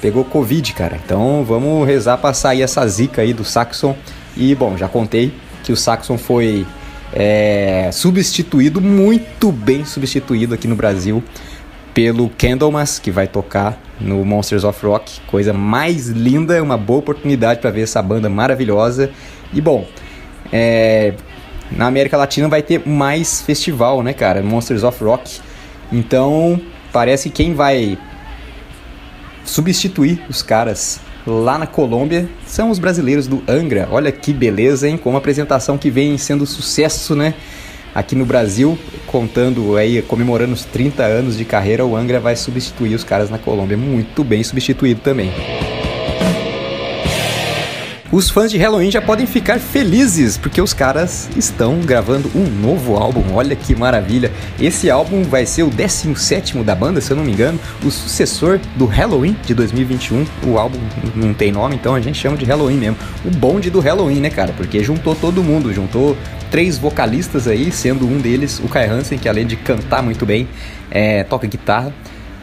[0.00, 0.98] pegou Covid, cara.
[1.04, 3.96] Então vamos rezar pra sair essa zica aí do Saxon.
[4.36, 5.34] E bom, já contei
[5.64, 6.66] que o Saxon foi
[7.12, 11.22] é, substituído, muito bem substituído aqui no Brasil
[11.92, 15.20] pelo Candlemas, que vai tocar no Monsters of Rock.
[15.26, 19.10] Coisa mais linda, uma boa oportunidade para ver essa banda maravilhosa.
[19.52, 19.86] E bom,
[20.52, 21.14] é,
[21.70, 24.42] na América Latina vai ter mais festival, né, cara?
[24.42, 25.40] Monsters of Rock.
[25.92, 26.60] Então,
[26.92, 27.98] parece que quem vai
[29.44, 33.88] substituir os caras lá na Colômbia são os brasileiros do Angra.
[33.90, 34.96] Olha que beleza, hein?
[34.96, 37.34] Com uma apresentação que vem sendo sucesso, né?
[37.94, 42.94] Aqui no Brasil, contando aí, comemorando os 30 anos de carreira, o Angra vai substituir
[42.94, 43.76] os caras na Colômbia.
[43.76, 45.32] Muito bem substituído também.
[48.12, 52.96] Os fãs de Halloween já podem ficar felizes, porque os caras estão gravando um novo
[52.96, 53.22] álbum.
[53.32, 54.32] Olha que maravilha!
[54.60, 58.58] Esse álbum vai ser o 17 da banda, se eu não me engano, o sucessor
[58.74, 60.26] do Halloween de 2021.
[60.44, 60.80] O álbum
[61.14, 62.96] não tem nome, então a gente chama de Halloween mesmo.
[63.24, 64.52] O bonde do Halloween, né, cara?
[64.56, 66.16] Porque juntou todo mundo, juntou
[66.50, 70.48] três vocalistas aí, sendo um deles o Kai Hansen, que além de cantar muito bem,
[70.90, 71.94] é, toca guitarra.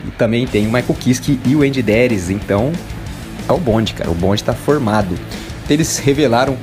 [0.07, 2.71] E também tem o Michael Kiske e o Andy Deres, então
[3.49, 4.09] é o bonde, cara.
[4.09, 5.13] O bonde tá formado.
[5.69, 6.57] Eles revelaram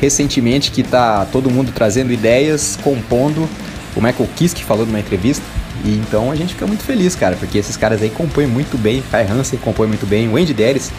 [0.00, 3.48] recentemente que tá todo mundo trazendo ideias, compondo.
[3.96, 5.44] O Michael Kiske falou numa entrevista.
[5.84, 9.02] E então a gente fica muito feliz, cara, porque esses caras aí compõem muito bem.
[9.10, 10.28] Kai Hansen compõe muito bem.
[10.28, 10.90] O Andy Deres,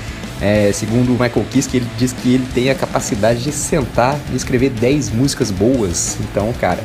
[0.41, 4.35] é, segundo o Michael Kiske, ele diz que ele tem a capacidade de sentar e
[4.35, 6.17] escrever 10 músicas boas.
[6.21, 6.79] Então, cara,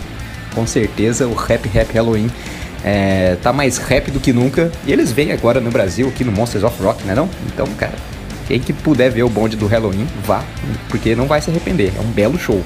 [0.55, 2.31] com certeza o Rap Rap Halloween
[2.85, 4.70] é, tá mais rap do que nunca.
[4.87, 7.29] E eles vêm agora no Brasil, aqui no Monsters of Rock, né não?
[7.47, 7.95] Então, cara,
[8.47, 10.45] quem que puder ver o bonde do Halloween, vá,
[10.88, 11.92] porque não vai se arrepender.
[11.97, 12.62] É um belo show.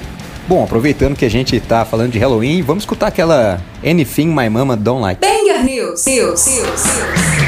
[0.47, 4.75] Bom, aproveitando que a gente tá falando de Halloween, vamos escutar aquela Anything My Mama
[4.75, 5.21] Don't Like.
[5.21, 6.05] Banger News.
[6.05, 6.47] News.
[6.47, 6.85] News.
[6.85, 7.38] News.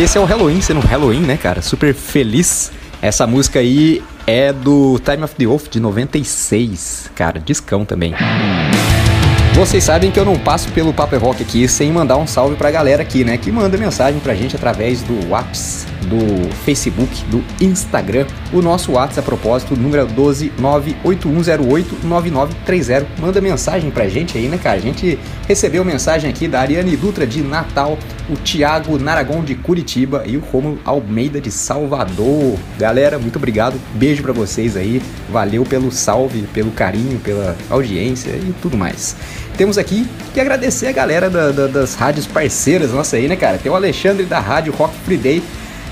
[0.00, 1.60] Esse é o Halloween, sendo Halloween, né, cara?
[1.60, 2.70] Super feliz.
[3.02, 7.10] Essa música aí é do Time of the Wolf de 96.
[7.16, 8.14] Cara, discão também.
[9.54, 12.54] Vocês sabem que eu não passo pelo Papo é Rock aqui sem mandar um salve
[12.54, 13.36] pra galera aqui, né?
[13.36, 18.24] Que manda mensagem pra gente através do WhatsApp, do Facebook, do Instagram.
[18.52, 23.06] O nosso WhatsApp, a propósito, número é 12 98108 9930.
[23.18, 24.76] Manda mensagem pra gente aí, né, cara?
[24.76, 25.18] A gente
[25.48, 27.98] recebeu mensagem aqui da Ariane Dutra de Natal,
[28.28, 32.56] o Thiago Naragon de Curitiba e o Romulo Almeida de Salvador.
[32.78, 33.80] Galera, muito obrigado.
[33.94, 35.00] Beijo pra vocês aí.
[35.30, 39.16] Valeu pelo salve, pelo carinho, pela audiência e tudo mais.
[39.56, 43.58] Temos aqui que agradecer a galera da- da- das rádios parceiras nossa aí, né, cara?
[43.58, 45.42] Tem o Alexandre da Rádio Rock Free Day.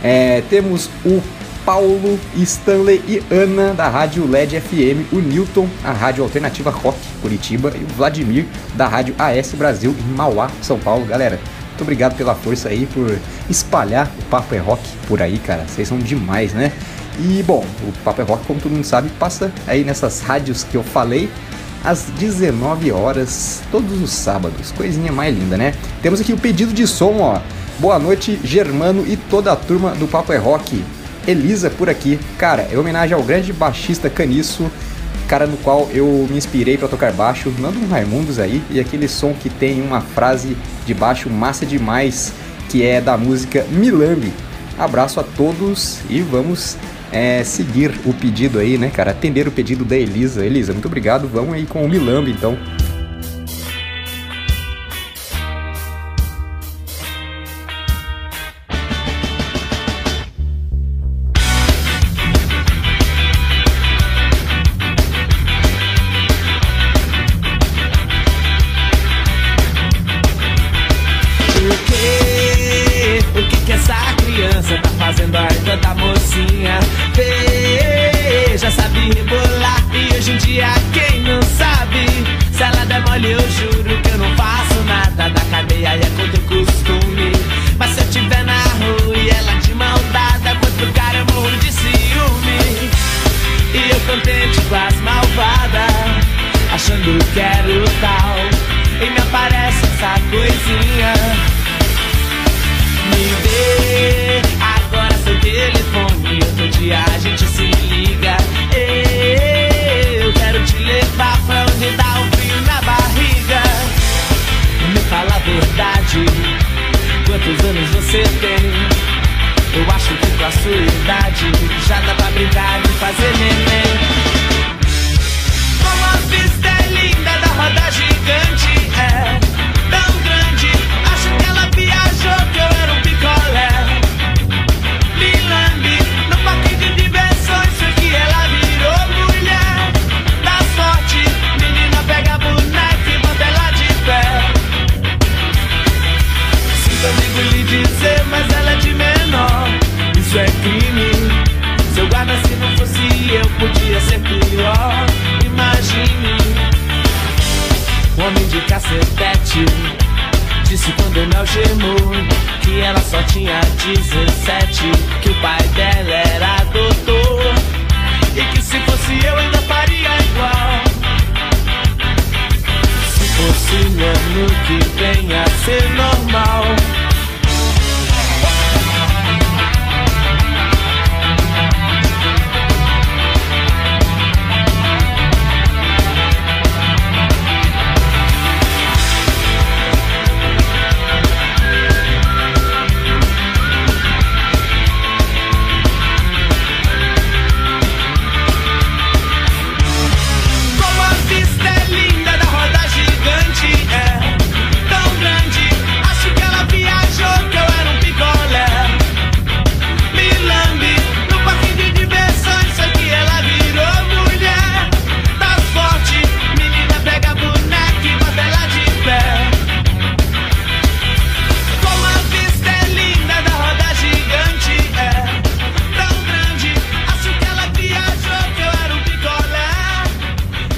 [0.04, 1.20] É, temos o
[1.64, 7.72] Paulo, Stanley e Ana da Rádio LED FM, o Newton, a Rádio Alternativa Rock Curitiba
[7.74, 8.44] e o Vladimir
[8.76, 11.04] da Rádio AS Brasil em Mauá, São Paulo.
[11.06, 11.40] Galera,
[11.76, 13.18] muito obrigado pela força aí, por
[13.50, 15.66] espalhar o Papo é Rock por aí, cara.
[15.68, 16.72] Vocês são demais, né?
[17.20, 20.74] E bom, o Papo é Rock, como todo mundo sabe, passa aí nessas rádios que
[20.74, 21.28] eu falei
[21.84, 24.72] às 19 horas, todos os sábados.
[24.72, 25.74] Coisinha mais linda, né?
[26.00, 27.40] Temos aqui o pedido de som, ó.
[27.78, 30.82] Boa noite, Germano e toda a turma do Papo é Rock.
[31.28, 32.18] Elisa por aqui.
[32.38, 34.70] Cara, é homenagem ao grande baixista Caniço,
[35.26, 39.34] cara no qual eu me inspirei para tocar baixo, um Raimundos aí, e aquele som
[39.34, 40.56] que tem uma frase
[40.86, 42.32] de baixo massa demais,
[42.68, 44.32] que é da música Milambi.
[44.78, 46.76] Abraço a todos e vamos
[47.10, 49.10] é, seguir o pedido aí, né, cara?
[49.10, 50.44] Atender o pedido da Elisa.
[50.44, 51.28] Elisa, muito obrigado.
[51.28, 52.58] Vamos aí com o Milambi, então.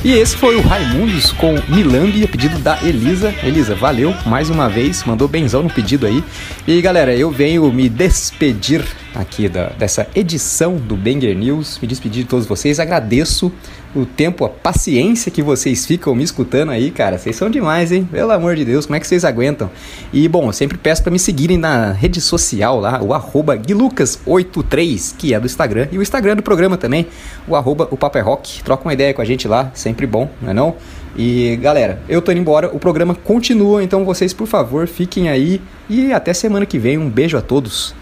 [0.09, 3.30] E esse foi o Raimundos com Milambi, a pedido da Elisa.
[3.42, 6.24] Elisa, valeu mais uma vez, mandou benzão no pedido aí.
[6.66, 8.82] E galera, eu venho me despedir
[9.14, 13.52] aqui da, dessa edição do Banger News, me despedir de todos vocês, agradeço
[13.94, 17.18] o tempo, a paciência que vocês ficam me escutando aí, cara.
[17.18, 18.06] Vocês são demais, hein?
[18.11, 19.70] Pelo amor de Deus, como é que vocês aguentam?
[20.12, 25.34] E bom, sempre peço para me seguirem na rede social lá, o arroba guilucas83, que
[25.34, 27.06] é do Instagram, e o Instagram do programa também,
[27.46, 28.62] o arroba o é Rock.
[28.62, 30.76] Troca uma ideia com a gente lá, sempre bom, não é não?
[31.16, 35.61] E galera, eu tô indo embora, o programa continua, então vocês, por favor, fiquem aí
[35.88, 36.98] e até semana que vem.
[36.98, 37.94] Um beijo a todos.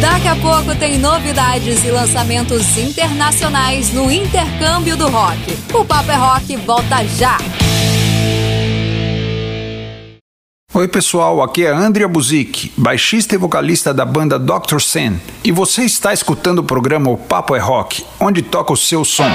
[0.00, 5.58] Daqui a pouco tem novidades e lançamentos internacionais no intercâmbio do rock.
[5.72, 7.38] O Papo é Rock volta já!
[10.74, 14.78] Oi pessoal, aqui é Andrea Buzik, baixista e vocalista da banda Dr.
[14.78, 19.02] Sen, e você está escutando o programa O Papo é Rock, onde toca o seu
[19.02, 19.30] som.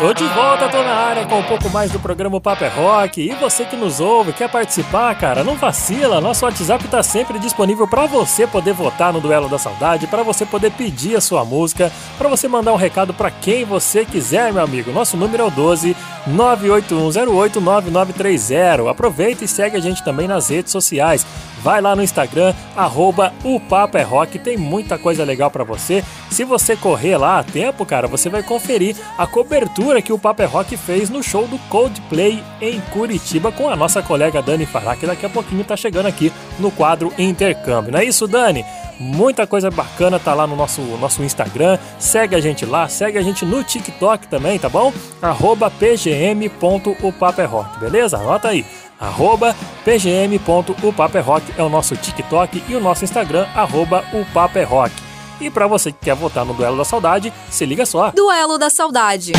[0.00, 2.68] Tô de volta, tô na área com um pouco mais do programa O Papo é
[2.68, 3.20] Rock.
[3.20, 6.22] E você que nos ouve, quer participar, cara, não vacila.
[6.22, 10.46] Nosso WhatsApp tá sempre disponível para você poder votar no Duelo da Saudade, para você
[10.46, 14.64] poder pedir a sua música, para você mandar um recado para quem você quiser, meu
[14.64, 14.90] amigo.
[14.90, 15.94] Nosso número é o 12
[16.30, 18.90] 981089930.
[18.90, 21.26] Aproveita e segue a gente também nas redes sociais.
[21.62, 26.02] Vai lá no Instagram, arroba o Papo é Rock, tem muita coisa legal pra você.
[26.30, 30.42] Se você correr lá a tempo, cara, você vai conferir a cobertura que o Papo
[30.42, 34.96] é Rock fez no show do Coldplay em Curitiba com a nossa colega Dani Fará,
[34.96, 37.92] que daqui a pouquinho tá chegando aqui no quadro Intercâmbio.
[37.92, 38.64] Não é isso, Dani?
[38.98, 41.78] Muita coisa bacana tá lá no nosso, nosso Instagram.
[41.98, 44.92] Segue a gente lá, segue a gente no TikTok também, tá bom?
[45.22, 48.18] Arroba pgm.upaperrock, beleza?
[48.18, 48.66] Anota aí.
[49.00, 54.92] Arroba pgm.upaperrock é o nosso TikTok e o nosso Instagram, arroba upaperrock.
[55.40, 58.10] E para você que quer votar no Duelo da Saudade, se liga só.
[58.10, 59.32] Duelo da Saudade.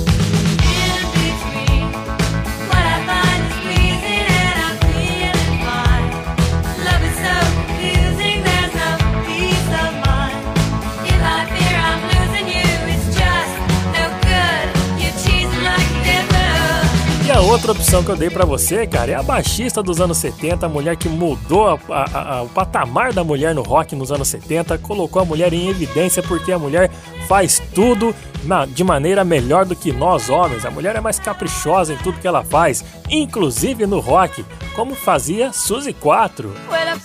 [17.52, 20.68] Outra opção que eu dei pra você, cara, é a baixista dos anos 70, a
[20.70, 24.78] mulher que mudou a- a- a- o patamar da mulher no rock nos anos 70,
[24.78, 26.90] colocou a mulher em evidência porque a mulher
[27.28, 30.64] faz tudo na- de maneira melhor do que nós homens.
[30.64, 34.44] A mulher é mais caprichosa em tudo que ela faz, inclusive no rock,
[34.74, 36.54] como fazia Suzy 4.
[36.70, 36.98] Well,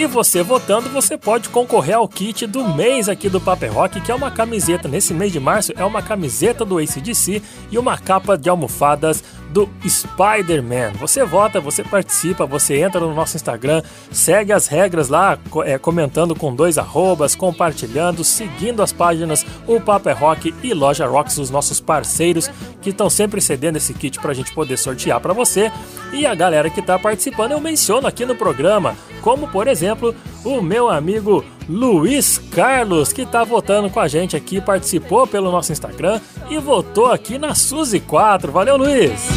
[0.00, 4.10] E você votando, você pode concorrer ao kit do mês aqui do Paper Rock, que
[4.10, 4.88] é uma camiseta.
[4.88, 9.68] Nesse mês de março é uma camiseta do ACDC e uma capa de almofadas do
[9.86, 10.92] Spider-Man.
[10.98, 16.34] Você vota, você participa, você entra no nosso Instagram, segue as regras lá, é, comentando
[16.34, 21.80] com dois arrobas, compartilhando, seguindo as páginas O Paper Rock e Loja Rocks, os nossos
[21.80, 25.70] parceiros que estão sempre cedendo esse kit pra gente poder sortear pra você.
[26.12, 30.62] E a galera que tá participando eu menciono aqui no programa, como por exemplo o
[30.62, 36.20] meu amigo Luiz Carlos, que tá votando com a gente aqui, participou pelo nosso Instagram
[36.50, 38.50] e votou aqui na Suzy 4.
[38.50, 39.28] Valeu, Luiz!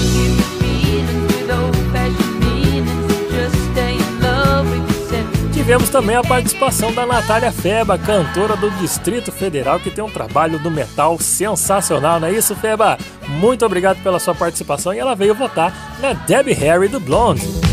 [5.53, 10.57] Tivemos também a participação da Natália Feba, cantora do Distrito Federal, que tem um trabalho
[10.57, 12.97] do metal sensacional, não é isso, Feba?
[13.27, 15.71] Muito obrigado pela sua participação e ela veio votar
[16.01, 17.72] na Debbie Harry do Blonde.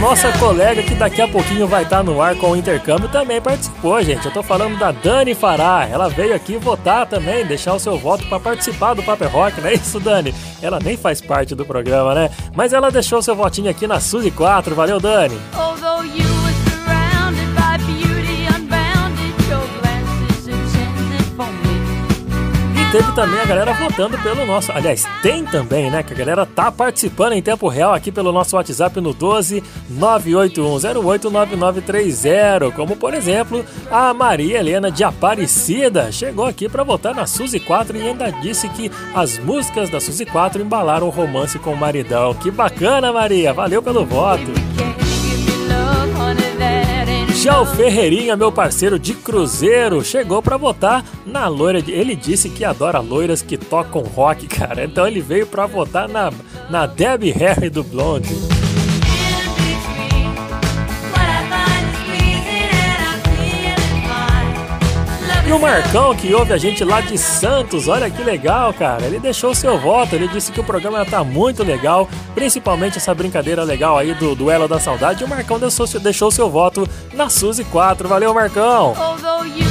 [0.00, 4.02] Nossa colega que daqui a pouquinho vai estar no ar com o intercâmbio também participou,
[4.02, 4.24] gente.
[4.24, 5.86] Eu tô falando da Dani Fará.
[5.88, 9.68] Ela veio aqui votar também, deixar o seu voto para participar do Paper Rock, não
[9.68, 10.34] é isso, Dani?
[10.62, 12.30] Ela nem faz parte do programa, né?
[12.56, 14.74] Mas ela deixou seu votinho aqui na Suzy 4.
[14.74, 15.38] Valeu, Dani!
[15.54, 18.09] Although you were surrounded by beauty
[22.90, 24.72] teve também a galera votando pelo nosso.
[24.72, 26.02] Aliás, tem também, né?
[26.02, 29.62] Que a galera tá participando em tempo real aqui pelo nosso WhatsApp no 12
[29.92, 32.72] 981089930.
[32.72, 37.96] Como por exemplo, a Maria Helena de Aparecida chegou aqui para votar na Suzy 4
[37.96, 42.34] e ainda disse que as músicas da Suzy 4 embalaram o romance com o maridão.
[42.34, 43.52] Que bacana, Maria!
[43.52, 44.50] Valeu pelo voto!
[47.40, 47.64] Já o.
[47.64, 51.80] Ferreirinha, meu parceiro de cruzeiro, chegou pra votar na loira.
[51.80, 51.90] De...
[51.90, 54.84] Ele disse que adora loiras que tocam rock, cara.
[54.84, 56.30] Então ele veio pra votar na,
[56.68, 58.59] na Debbie Harry do Blonde.
[65.50, 69.04] E o Marcão, que ouve a gente lá de Santos, olha que legal, cara.
[69.04, 73.64] Ele deixou seu voto, ele disse que o programa tá muito legal, principalmente essa brincadeira
[73.64, 75.22] legal aí do Duelo da Saudade.
[75.22, 78.08] E o Marcão deixou, deixou seu voto na Suzy 4.
[78.08, 78.94] Valeu, Marcão!
[78.96, 79.69] Although you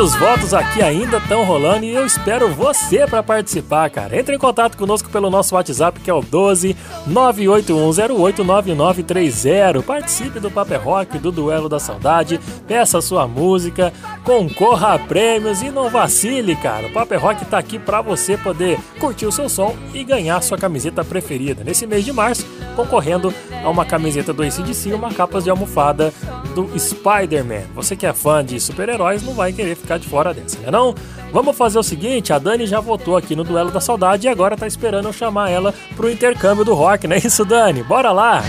[0.00, 4.18] Muitos votos aqui ainda estão rolando e eu espero você para participar, cara.
[4.18, 6.74] Entre em contato conosco pelo nosso WhatsApp que é o 12
[7.06, 9.82] 981089930.
[9.82, 13.92] Participe do Paper Rock, do Duelo da Saudade, peça sua música,
[14.24, 16.86] concorra a prêmios e não vacile, cara.
[16.86, 20.56] O Paper Rock tá aqui para você poder curtir o seu som e ganhar sua
[20.56, 21.62] camiseta preferida.
[21.62, 23.32] Nesse mês de março, concorrendo a
[23.68, 26.12] uma camiseta do ACDC e uma capa de almofada
[26.54, 27.62] do Spider-Man.
[27.74, 30.94] Você que é fã de super-heróis não vai querer ficar de fora dessa, né não?
[31.32, 34.56] Vamos fazer o seguinte, a Dani já votou aqui no Duelo da Saudade e agora
[34.56, 37.82] tá esperando eu chamar ela pro intercâmbio do rock, não é isso, Dani?
[37.82, 38.42] Bora lá!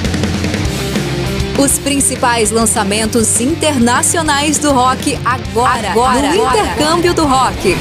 [1.60, 6.60] Os principais lançamentos internacionais do rock agora, Agora, no agora.
[6.60, 7.76] Intercâmbio do Rock.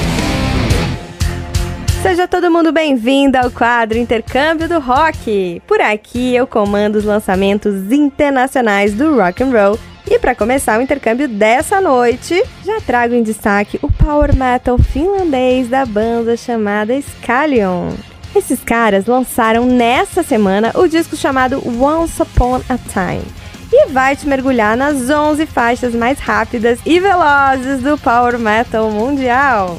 [2.02, 5.60] Seja todo mundo bem-vindo ao quadro Intercâmbio do Rock.
[5.66, 9.78] Por aqui eu comando os lançamentos internacionais do rock and roll.
[10.10, 15.68] E para começar o intercâmbio dessa noite, já trago em destaque o power metal finlandês
[15.68, 17.92] da banda chamada Scallion.
[18.34, 23.24] Esses caras lançaram nessa semana o disco chamado Once Upon a Time
[23.70, 29.78] e vai te mergulhar nas 11 faixas mais rápidas e velozes do power metal mundial.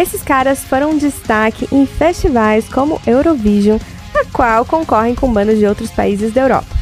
[0.00, 3.78] Esses caras foram destaque em festivais como Eurovision,
[4.14, 6.74] a qual concorrem com bandas de outros países da Europa.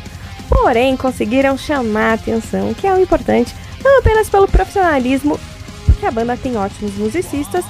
[0.49, 3.53] Porém, conseguiram chamar a atenção, que é o importante,
[3.83, 5.37] não apenas pelo profissionalismo,
[5.85, 7.65] porque a banda tem ótimos musicistas,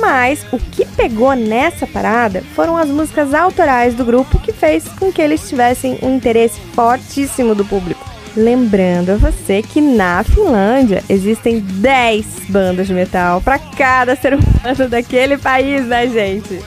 [0.00, 5.12] mas o que pegou nessa parada foram as músicas autorais do grupo que fez com
[5.12, 8.13] que eles tivessem um interesse fortíssimo do público.
[8.36, 14.88] Lembrando a você que na Finlândia existem 10 bandas de metal para cada ser humano
[14.88, 16.60] daquele país, né, gente?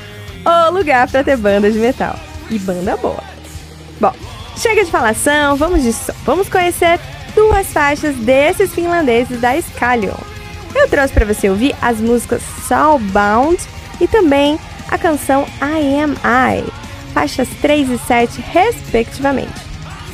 [0.46, 2.18] O lugar para ter bandas de metal
[2.50, 3.22] e banda boa.
[4.00, 4.14] Bom,
[4.56, 6.14] chega de falação, vamos de som.
[6.24, 7.02] Vamos conhecer
[7.36, 10.16] duas faixas desses finlandeses da Scallion.
[10.74, 13.62] Eu trouxe para você ouvir as músicas Soulbound
[14.00, 14.58] e também
[14.90, 16.64] a canção I Am I,
[17.14, 19.67] faixas 3 e 7 respectivamente.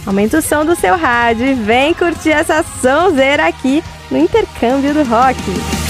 [0.06, 5.04] Aumenta o som do seu rádio e vem curtir essa sonzeira aqui no intercâmbio do
[5.04, 5.83] rock.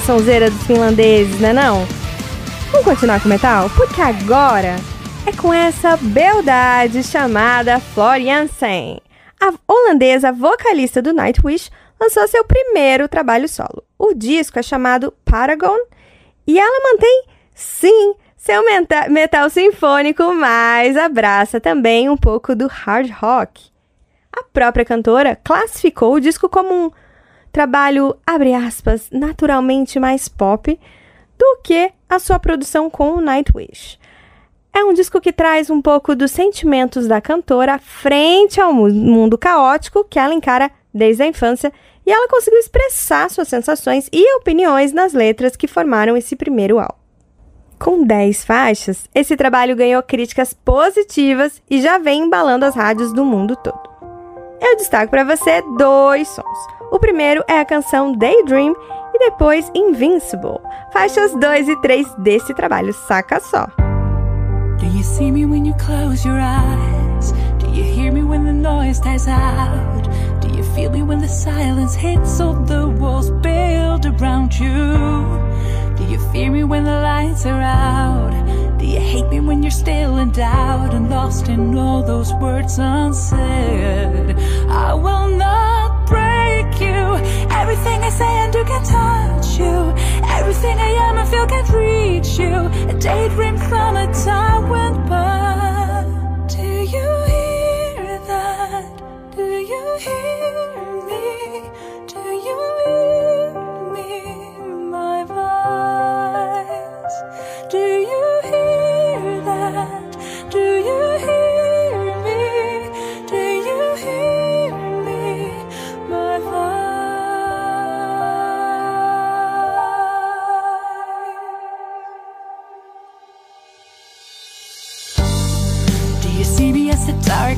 [0.00, 1.86] Sonzeira dos finlandeses, né não?
[2.70, 3.68] Vamos continuar com metal?
[3.76, 4.76] Porque agora
[5.26, 9.00] é com essa beldade chamada Floriansen.
[9.38, 11.70] A holandesa vocalista do Nightwish
[12.00, 13.84] lançou seu primeiro trabalho solo.
[13.98, 15.76] O disco é chamado Paragon
[16.46, 17.24] e ela mantém,
[17.54, 18.62] sim, seu
[19.10, 23.64] metal sinfônico, mas abraça também um pouco do hard rock.
[24.32, 26.90] A própria cantora classificou o disco como um
[27.56, 30.78] trabalho, abre aspas, naturalmente mais pop
[31.38, 33.98] do que a sua produção com o Nightwish.
[34.74, 39.38] É um disco que traz um pouco dos sentimentos da cantora frente ao mu- mundo
[39.38, 41.72] caótico que ela encara desde a infância
[42.04, 46.98] e ela conseguiu expressar suas sensações e opiniões nas letras que formaram esse primeiro álbum.
[47.78, 53.24] Com 10 faixas, esse trabalho ganhou críticas positivas e já vem embalando as rádios do
[53.24, 53.80] mundo todo.
[54.60, 56.75] Eu destaco para você dois sons.
[56.90, 58.74] O primeiro é a canção Daydream
[59.14, 60.60] e depois Invincible,
[60.92, 63.66] faixas 2 e 3 desse trabalho, saca só.
[64.78, 67.32] Do you see me when you close your eyes?
[67.58, 70.08] Do you hear me when the noise dies out?
[70.40, 73.30] Do you feel me when the silence hits all the walls
[74.20, 74.96] around you?
[75.96, 78.32] Do you fear me when the lights are out?
[78.78, 82.78] Do you hate me when you're still in doubt and lost in all those words
[82.78, 84.36] unsaid?
[84.68, 86.35] I will not break
[86.80, 86.98] you.
[87.50, 89.76] Everything I say and do can touch you.
[90.38, 92.54] Everything I am and feel can reach you.
[92.92, 96.04] A daydream from a time went by.
[96.48, 96.62] Do
[96.94, 98.84] you hear that?
[99.36, 100.65] Do you hear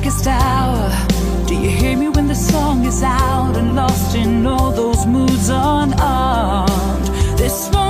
[0.09, 1.45] darkest hour?
[1.47, 5.49] Do you hear me when the song is out and lost in all those moods
[5.49, 7.05] unarmed?
[7.37, 7.88] This won't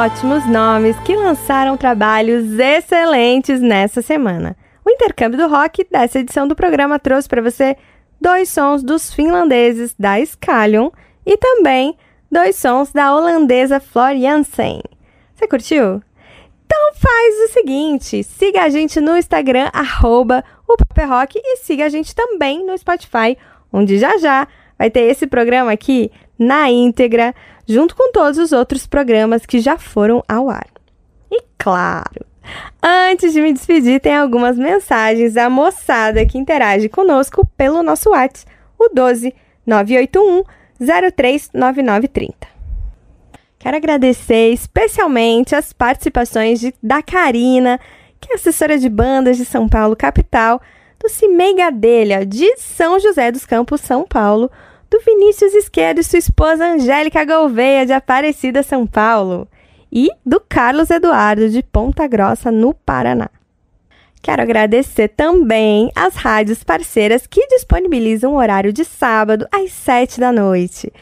[0.00, 4.56] ótimos nomes que lançaram trabalhos excelentes nessa semana.
[4.82, 7.76] O intercâmbio do rock dessa edição do programa trouxe para você
[8.18, 10.88] dois sons dos finlandeses da Scalion
[11.26, 11.98] e também
[12.32, 14.80] dois sons da holandesa Flor Jansen.
[15.34, 16.02] Você curtiu?
[16.64, 21.84] Então faz o seguinte, siga a gente no Instagram, arroba o Paper Rock, e siga
[21.84, 23.36] a gente também no Spotify,
[23.70, 24.48] onde já já
[24.78, 26.10] vai ter esse programa aqui
[26.40, 27.34] na íntegra,
[27.68, 30.66] junto com todos os outros programas que já foram ao ar.
[31.30, 32.24] E claro,
[32.82, 38.50] antes de me despedir, tem algumas mensagens da moçada que interage conosco pelo nosso WhatsApp,
[38.78, 39.34] o 12
[39.66, 40.42] 981
[40.80, 42.48] 039930.
[43.58, 47.78] Quero agradecer especialmente as participações de- da Karina,
[48.18, 50.60] que é assessora de bandas de São Paulo, capital,
[50.98, 54.50] do Cimei Gadelha, de São José dos Campos, São Paulo,
[54.90, 59.46] do Vinícius Esquerdo e sua esposa Angélica Gouveia, de Aparecida, São Paulo,
[59.92, 63.30] e do Carlos Eduardo, de Ponta Grossa, no Paraná.
[64.20, 70.30] Quero agradecer também às rádios parceiras que disponibilizam o horário de sábado às 7 da
[70.30, 70.92] noite.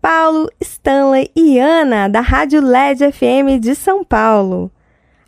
[0.00, 4.70] Paulo, Stanley e Ana, da Rádio LED FM de São Paulo.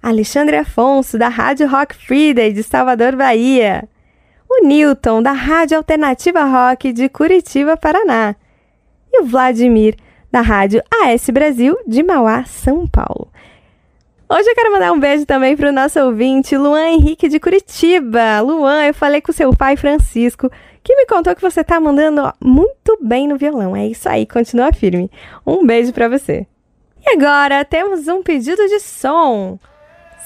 [0.02, 3.88] Alexandre Afonso, da Rádio Rock Friday de Salvador, Bahia.
[4.56, 8.36] O Newton, da Rádio Alternativa Rock de Curitiba, Paraná.
[9.12, 9.96] E o Vladimir,
[10.30, 13.32] da Rádio AS Brasil de Mauá, São Paulo.
[14.28, 18.40] Hoje eu quero mandar um beijo também para o nosso ouvinte, Luan Henrique de Curitiba.
[18.42, 20.48] Luan, eu falei com seu pai Francisco,
[20.84, 23.74] que me contou que você tá mandando muito bem no violão.
[23.74, 25.10] É isso aí, continua firme.
[25.44, 26.46] Um beijo para você.
[27.04, 29.58] E agora temos um pedido de som.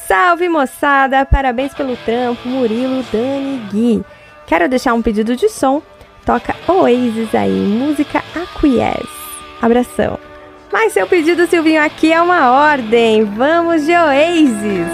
[0.07, 4.05] Salve moçada, parabéns pelo trampo, Murilo, Dani Gui.
[4.49, 5.83] Quero deixar um pedido de som.
[6.25, 9.09] Toca Oasis aí, música Acquiesce.
[9.61, 10.19] Abração.
[10.73, 13.25] Mas seu pedido, Silvinho, aqui é uma ordem.
[13.25, 14.89] Vamos de Oasis.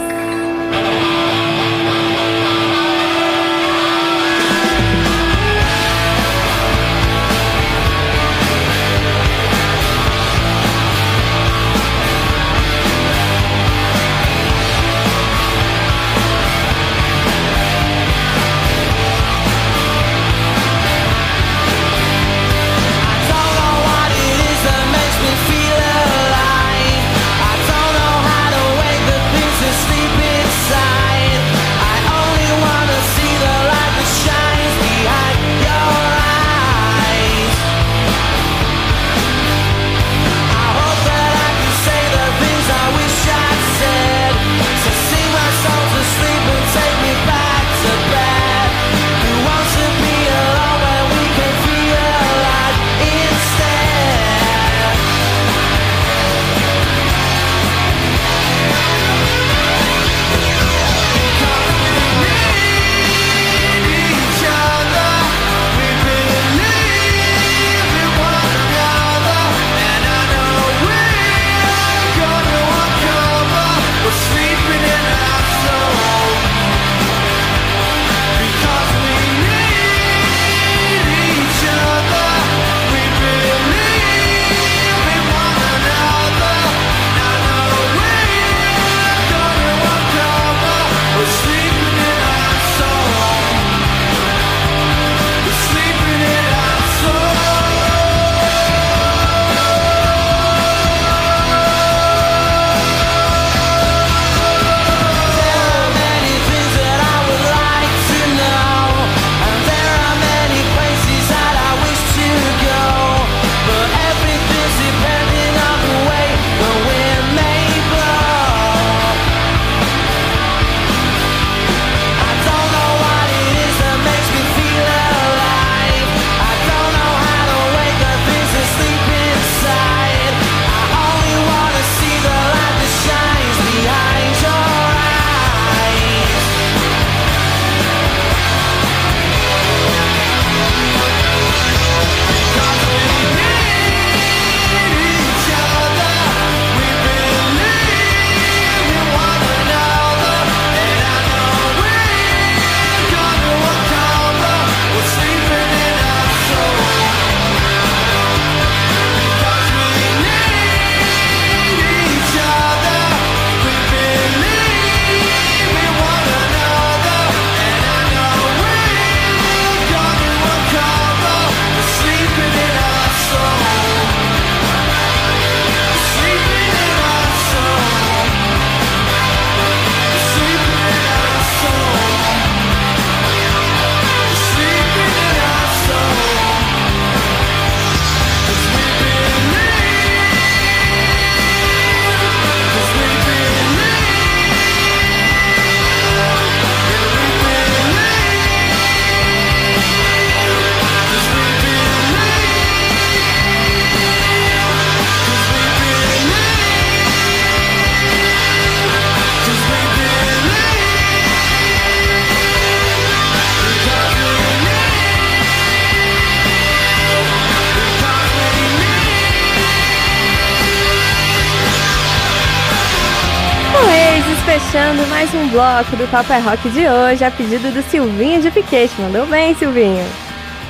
[225.36, 229.01] Um bloco do Papo é Rock de hoje, a pedido do Silvinho de Piquete.
[229.01, 230.05] Mandou bem, Silvinho.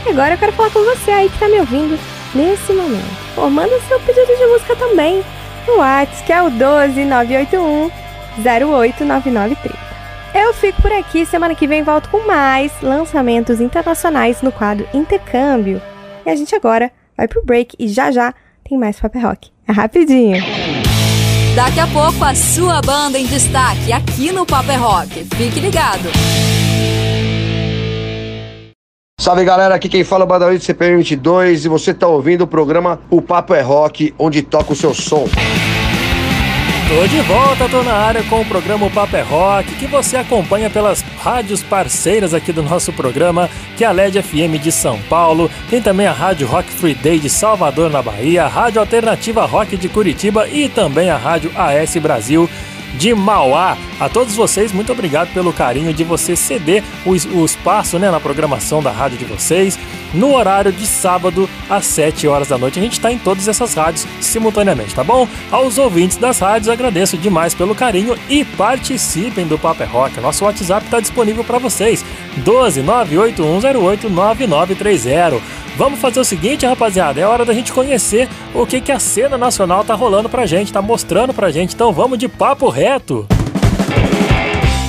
[0.06, 1.98] E agora eu quero falar com você aí que tá me ouvindo
[2.34, 3.16] nesse momento.
[3.34, 5.22] Pô, manda seu pedido de música também
[5.66, 7.90] no WhatsApp, que é o 12981
[8.42, 9.78] 089930.
[10.34, 15.80] Eu fico por aqui, semana que vem volto com mais lançamentos internacionais no quadro Intercâmbio.
[16.24, 18.32] E a gente agora vai pro break e já já
[18.66, 19.50] tem mais Papo é Rock.
[19.68, 20.42] É rapidinho.
[21.54, 25.24] Daqui a pouco a sua banda em destaque aqui no Papo é Rock.
[25.36, 26.08] Fique ligado.
[29.20, 32.42] Salve galera, aqui quem fala é o Badawi do CPM 22 e você tá ouvindo
[32.42, 35.28] o programa O Papo é Rock, onde toca o seu som.
[36.86, 40.68] Tô de volta, tô na área com o programa Papo é Rock, que você acompanha
[40.68, 45.50] pelas rádios parceiras aqui do nosso programa, que é a LED FM de São Paulo,
[45.70, 49.78] tem também a Rádio Rock Free Day de Salvador, na Bahia, a Rádio Alternativa Rock
[49.78, 52.48] de Curitiba e também a Rádio AS Brasil
[52.98, 53.76] de Mauá.
[54.00, 58.20] A todos vocês, muito obrigado pelo carinho de você ceder o, o espaço né, na
[58.20, 59.78] programação da rádio de vocês.
[60.12, 63.74] No horário de sábado, às 7 horas da noite, a gente está em todas essas
[63.74, 65.28] rádios simultaneamente, tá bom?
[65.50, 70.20] Aos ouvintes das rádios, agradeço demais pelo carinho e participem do Papo é Rock.
[70.20, 72.04] Nosso WhatsApp está disponível para vocês:
[72.36, 75.63] 12 98108 9930.
[75.76, 79.36] Vamos fazer o seguinte, rapaziada, é hora da gente conhecer o que, que a cena
[79.36, 81.74] nacional tá rolando pra gente, tá mostrando pra gente.
[81.74, 83.26] Então vamos de papo reto.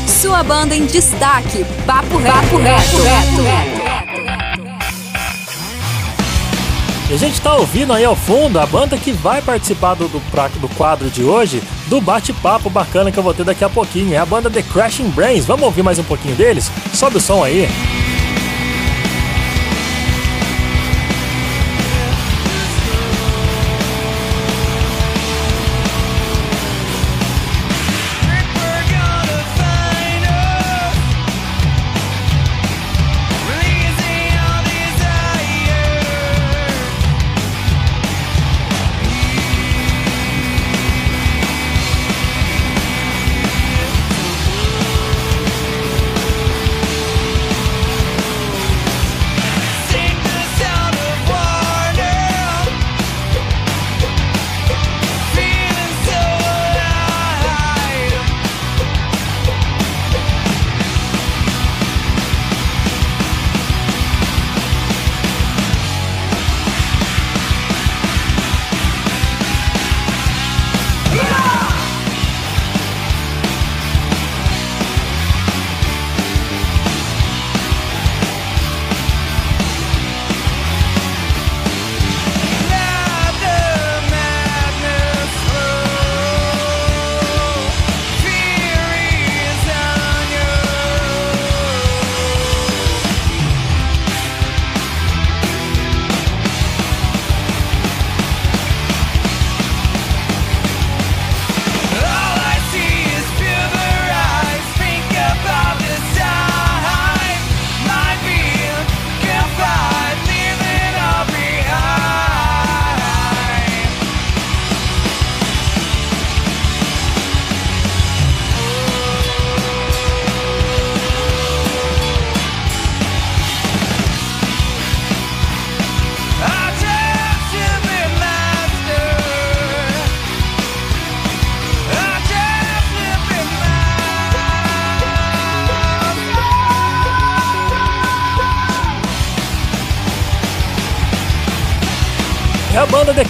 [0.07, 1.65] Sua banda em destaque.
[1.87, 2.35] Papo reto.
[2.35, 3.85] Papo reto.
[7.09, 10.19] E a gente tá ouvindo aí ao fundo a banda que vai participar do, do,
[10.59, 14.13] do quadro de hoje, do bate-papo bacana que eu vou ter daqui a pouquinho.
[14.13, 15.45] É a banda The Crashing Brains.
[15.45, 16.71] Vamos ouvir mais um pouquinho deles?
[16.93, 17.65] Sobe o som aí.
[17.65, 18.04] É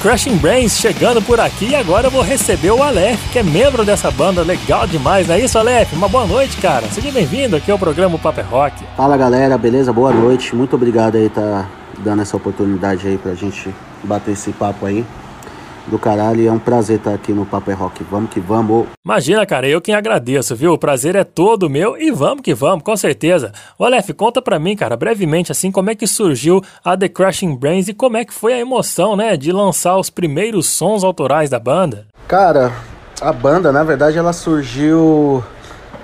[0.06, 3.84] Crashing Brains chegando por aqui e agora eu vou receber o Aleph, que é membro
[3.84, 5.94] dessa banda, legal demais, não é isso, Aleph?
[5.94, 6.86] Uma boa noite, cara.
[6.90, 8.86] Seja bem-vindo aqui ao programa Paper Rock.
[8.95, 9.91] Fala galera, beleza?
[9.91, 10.56] Boa noite.
[10.56, 11.68] Muito obrigado aí tá
[11.98, 13.73] dando essa oportunidade aí pra gente
[14.03, 15.03] bater esse papo aí
[15.87, 16.41] do caralho.
[16.41, 18.03] E é um prazer estar aqui no Papo é Rock.
[18.03, 18.87] Vamos que vamos.
[19.03, 20.73] Imagina, cara, eu quem agradeço, viu?
[20.73, 23.51] O prazer é todo meu e vamos que vamos, com certeza.
[23.79, 27.87] Aleph, conta pra mim, cara, brevemente, assim, como é que surgiu a The Crashing Brains
[27.87, 31.59] e como é que foi a emoção, né, de lançar os primeiros sons autorais da
[31.59, 32.07] banda?
[32.27, 32.71] Cara,
[33.21, 35.43] a banda, na verdade, ela surgiu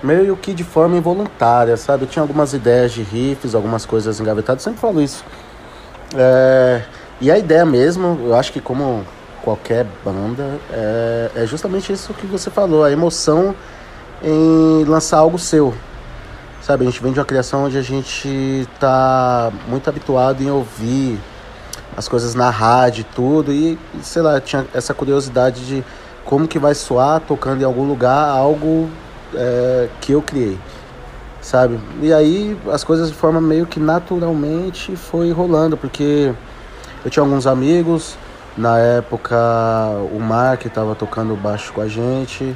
[0.04, 2.04] meio que de forma involuntária, sabe?
[2.04, 5.24] Eu tinha algumas ideias de riffs, algumas coisas engavetadas, sempre falo isso.
[6.16, 6.82] É,
[7.20, 9.06] E a ideia mesmo, eu acho que como
[9.44, 13.56] qualquer banda, é, é justamente isso que você falou, a emoção
[14.24, 15.74] em lançar algo seu.
[16.62, 21.20] Sabe, a gente vem de uma criação onde a gente tá muito habituado em ouvir
[21.98, 25.84] as coisas na rádio e tudo, e sei lá, tinha essa curiosidade de
[26.24, 28.90] como que vai soar tocando em algum lugar algo
[29.34, 30.58] é, que eu criei,
[31.42, 31.80] sabe?
[32.02, 36.32] E aí as coisas de forma meio que naturalmente foi rolando, porque
[37.04, 38.16] eu tinha alguns amigos,
[38.58, 39.38] na época
[40.12, 42.56] o Mark estava tocando baixo com a gente,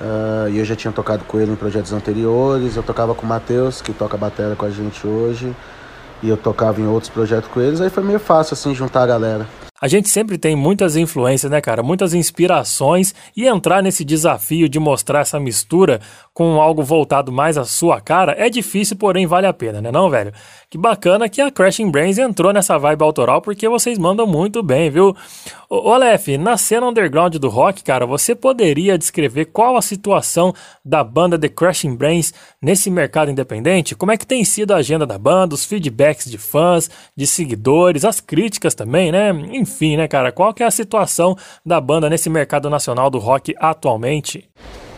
[0.00, 3.28] ah, e eu já tinha tocado com ele em projetos anteriores, eu tocava com o
[3.28, 5.54] Matheus, que toca bateria com a gente hoje,
[6.22, 9.06] e eu tocava em outros projetos com eles, aí foi meio fácil assim juntar a
[9.06, 9.46] galera.
[9.82, 11.82] A gente sempre tem muitas influências, né, cara?
[11.82, 16.00] Muitas inspirações e entrar nesse desafio de mostrar essa mistura
[16.32, 20.08] com algo voltado mais à sua cara é difícil, porém vale a pena, né, não,
[20.08, 20.32] velho?
[20.70, 24.88] Que bacana que a Crashing Brains entrou nessa vibe autoral porque vocês mandam muito bem,
[24.88, 25.16] viu?
[25.68, 30.54] Ô, Aleph, na cena underground do rock, cara, você poderia descrever qual a situação
[30.84, 33.94] da banda The Crashing Brains nesse mercado independente?
[33.96, 38.04] Como é que tem sido a agenda da banda, os feedbacks de fãs, de seguidores,
[38.04, 39.30] as críticas também, né?
[39.52, 40.30] Enfim, né, cara?
[40.30, 44.48] Qual que é a situação da banda nesse mercado nacional do rock atualmente?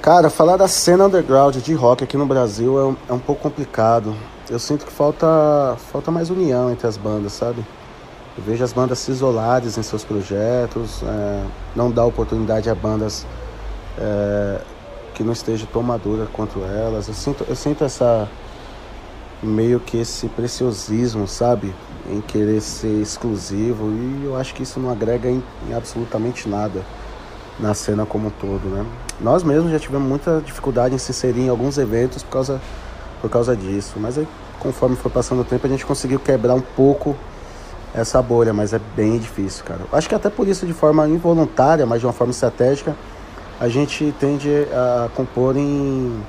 [0.02, 3.42] Cara, falar da cena underground de rock aqui no Brasil é um, é um pouco
[3.42, 4.14] complicado.
[4.50, 7.64] Eu sinto que falta, falta mais união entre as bandas, sabe?
[8.36, 11.44] Eu vejo as bandas se isolarem em seus projetos, é,
[11.74, 13.26] não dá oportunidade a bandas
[13.96, 14.60] é,
[15.14, 17.08] que não estejam tão maduras quanto elas.
[17.08, 18.28] Eu sinto, eu sinto essa
[19.42, 21.74] meio que esse preciosismo, sabe?
[22.10, 26.82] Em querer ser exclusivo e eu acho que isso não agrega em, em absolutamente nada
[27.58, 28.84] na cena como um todo, né?
[29.20, 32.60] Nós mesmos já tivemos muita dificuldade em se inserir em alguns eventos por causa,
[33.20, 34.26] por causa disso, mas aí,
[34.58, 37.16] conforme foi passando o tempo a gente conseguiu quebrar um pouco
[37.94, 39.80] essa bolha, mas é bem difícil, cara.
[39.92, 42.96] Acho que até por isso, de forma involuntária, mas de uma forma estratégica,
[43.60, 46.20] a gente tende a compor em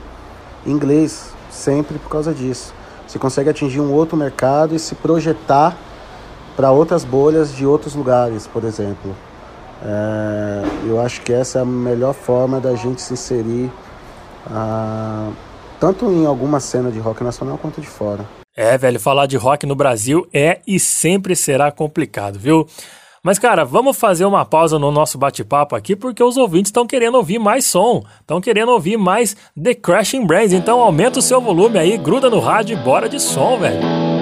[0.65, 2.71] inglês, sempre por causa disso.
[3.15, 5.73] Você consegue atingir um outro mercado e se projetar
[6.53, 9.15] para outras bolhas de outros lugares, por exemplo.
[9.81, 13.71] É, eu acho que essa é a melhor forma da gente se inserir,
[14.51, 15.31] ah,
[15.79, 18.25] tanto em alguma cena de rock nacional quanto de fora.
[18.53, 22.67] É, velho, falar de rock no Brasil é e sempre será complicado, viu?
[23.25, 27.15] Mas, cara, vamos fazer uma pausa no nosso bate-papo aqui, porque os ouvintes estão querendo
[27.15, 30.53] ouvir mais som, estão querendo ouvir mais The Crashing Brains.
[30.53, 34.14] Então aumenta o seu volume aí, gruda no rádio e bora de som, velho.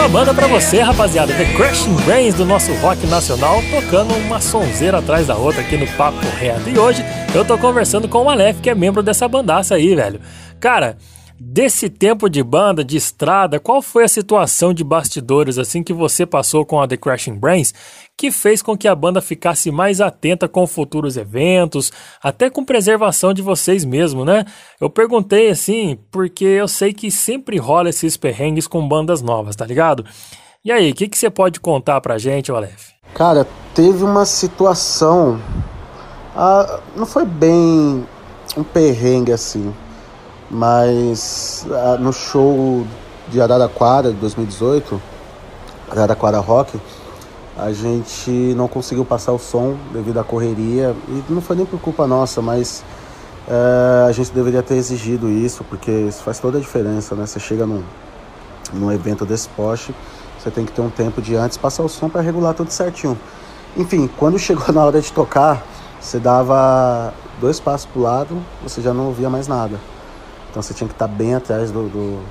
[0.00, 1.34] Uma banda pra você, rapaziada.
[1.34, 5.86] The Crashing Brains do nosso rock nacional, tocando uma sonzeira atrás da outra aqui no
[5.88, 6.70] Papo Reto.
[6.70, 7.04] E hoje
[7.34, 10.18] eu tô conversando com o Aleph, que é membro dessa bandaça aí, velho.
[10.58, 10.96] Cara,
[11.38, 16.24] desse tempo de banda, de estrada, qual foi a situação de bastidores assim que você
[16.24, 17.74] passou com a The Crashing Brains
[18.20, 21.90] que fez com que a banda ficasse mais atenta com futuros eventos,
[22.22, 24.44] até com preservação de vocês mesmo, né?
[24.78, 29.64] Eu perguntei assim, porque eu sei que sempre rola esses perrengues com bandas novas, tá
[29.64, 30.04] ligado?
[30.62, 32.90] E aí, o que, você pode contar pra gente, Aleph?
[33.14, 35.40] Cara, teve uma situação.
[36.36, 38.06] ah, não foi bem
[38.54, 39.74] um perrengue assim,
[40.50, 42.86] mas ah, no show
[43.28, 45.00] de Araraquara de 2018,
[45.90, 46.78] Araraquara Rock,
[47.56, 51.80] a gente não conseguiu passar o som devido à correria e não foi nem por
[51.80, 52.84] culpa nossa, mas
[53.48, 57.26] eh, a gente deveria ter exigido isso porque isso faz toda a diferença, né?
[57.26, 57.82] Você chega num,
[58.72, 59.94] num evento desse poste,
[60.38, 63.18] você tem que ter um tempo de antes passar o som para regular tudo certinho.
[63.76, 65.62] Enfim, quando chegou na hora de tocar,
[66.00, 69.78] você dava dois passos pro lado, você já não ouvia mais nada.
[70.50, 72.22] Então você tinha que estar bem atrás do, do,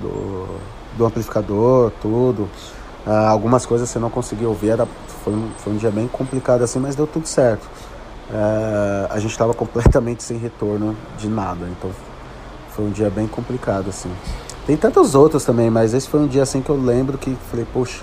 [0.00, 0.58] do,
[0.96, 2.48] do amplificador, tudo.
[3.06, 4.86] Ah, algumas coisas você não conseguia ouvir, era,
[5.24, 7.68] foi, um, foi um dia bem complicado assim, mas deu tudo certo.
[8.32, 11.90] Ah, a gente estava completamente sem retorno de nada, então
[12.70, 14.10] foi um dia bem complicado assim.
[14.66, 17.66] Tem tantos outros também, mas esse foi um dia assim que eu lembro que falei,
[17.72, 18.00] poxa,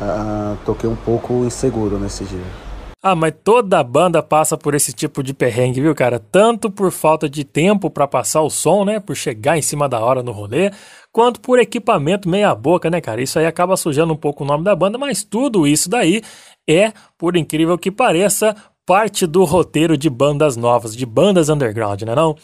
[0.00, 2.67] ah, toquei um pouco inseguro nesse dia.
[3.00, 6.18] Ah, mas toda banda passa por esse tipo de perrengue, viu, cara?
[6.18, 8.98] Tanto por falta de tempo pra passar o som, né?
[8.98, 10.72] Por chegar em cima da hora no rolê,
[11.12, 13.22] quanto por equipamento meia boca, né, cara?
[13.22, 16.22] Isso aí acaba sujando um pouco o nome da banda, mas tudo isso daí
[16.68, 18.54] é, por incrível que pareça,
[18.88, 22.34] parte do roteiro de bandas novas, de bandas underground, né não?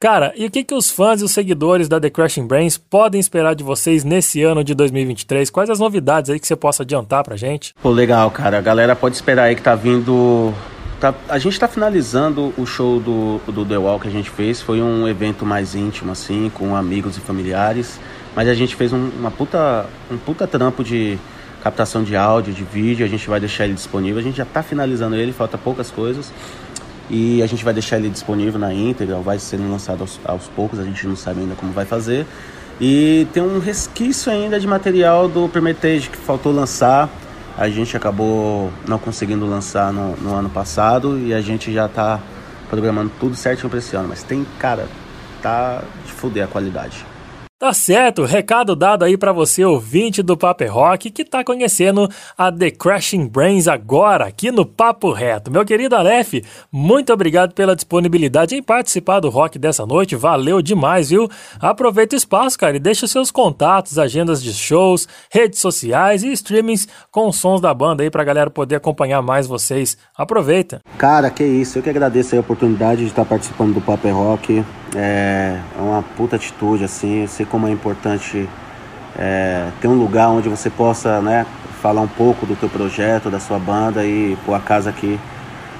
[0.00, 3.20] Cara, e o que, que os fãs e os seguidores da The Crashing Brains podem
[3.20, 5.50] esperar de vocês nesse ano de 2023?
[5.50, 7.74] Quais as novidades aí que você possa adiantar pra gente?
[7.82, 8.56] Pô, legal, cara.
[8.56, 10.54] A galera pode esperar aí que tá vindo.
[10.98, 14.62] tá- a gente tá finalizando o show do, do The Wall que a gente fez.
[14.62, 18.00] Foi um evento mais íntimo, assim, com amigos e familiares.
[18.34, 21.18] Mas a gente fez um, uma puta, um puta trampo de
[21.62, 23.04] captação de áudio, de vídeo.
[23.04, 24.18] A gente vai deixar ele disponível.
[24.18, 26.32] A gente já tá finalizando ele, falta poucas coisas.
[27.10, 30.78] E a gente vai deixar ele disponível na íntegra, vai sendo lançado aos, aos poucos,
[30.78, 32.24] a gente não sabe ainda como vai fazer.
[32.80, 37.10] E tem um resquício ainda de material do Permetage que faltou lançar.
[37.58, 42.20] A gente acabou não conseguindo lançar no, no ano passado e a gente já tá
[42.70, 44.08] programando tudo certinho para esse ano.
[44.08, 44.86] Mas tem, cara,
[45.42, 47.04] tá de fuder a qualidade.
[47.60, 52.08] Tá certo, recado dado aí pra você, ouvinte do Papo é Rock, que tá conhecendo
[52.38, 55.50] a The Crashing Brains agora, aqui no Papo Reto.
[55.50, 56.36] Meu querido Aleph,
[56.72, 61.28] muito obrigado pela disponibilidade em participar do rock dessa noite, valeu demais, viu?
[61.60, 66.88] Aproveita o espaço, cara, e deixa seus contatos, agendas de shows, redes sociais e streamings
[67.10, 69.98] com sons da banda aí pra galera poder acompanhar mais vocês.
[70.16, 70.80] Aproveita.
[70.96, 74.64] Cara, que isso, eu que agradeço a oportunidade de estar participando do Papo é Rock.
[74.94, 78.48] É, é uma puta atitude, assim, eu sei como é importante
[79.16, 81.46] é, ter um lugar onde você possa, né,
[81.80, 85.18] falar um pouco do teu projeto, da sua banda e pôr a casa aqui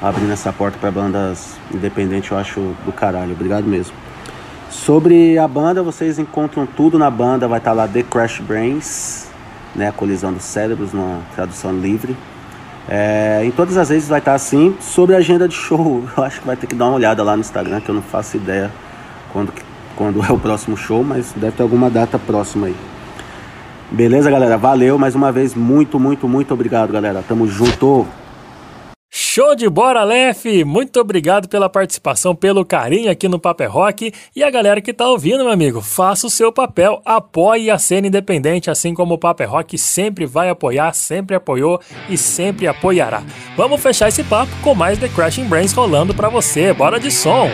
[0.01, 3.33] abrindo essa porta para bandas independentes, eu acho do caralho.
[3.33, 3.95] Obrigado mesmo.
[4.71, 9.27] Sobre a banda, vocês encontram tudo na banda, vai estar lá The Crash Brains,
[9.75, 12.17] né, a colisão dos cérebros, numa tradução livre.
[12.89, 14.77] É, em todas as vezes vai estar assim.
[14.81, 17.35] Sobre a agenda de show, eu acho que vai ter que dar uma olhada lá
[17.37, 18.71] no Instagram, que eu não faço ideia
[19.33, 19.53] quando,
[19.97, 22.77] quando é o próximo show, mas deve ter alguma data próxima aí.
[23.91, 24.57] Beleza, galera?
[24.57, 25.55] Valeu mais uma vez.
[25.55, 27.25] Muito, muito, muito obrigado, galera.
[27.27, 28.07] Tamo junto.
[29.13, 30.45] Show de bola, Aleph!
[30.65, 34.13] Muito obrigado pela participação, pelo carinho aqui no Paper Rock.
[34.37, 38.07] E a galera que tá ouvindo, meu amigo, faça o seu papel, apoie a cena
[38.07, 43.25] independente, assim como o Paper Rock sempre vai apoiar, sempre apoiou e sempre apoiará.
[43.57, 46.73] Vamos fechar esse papo com mais The Crashing Brains rolando pra você.
[46.73, 47.51] Bora de som!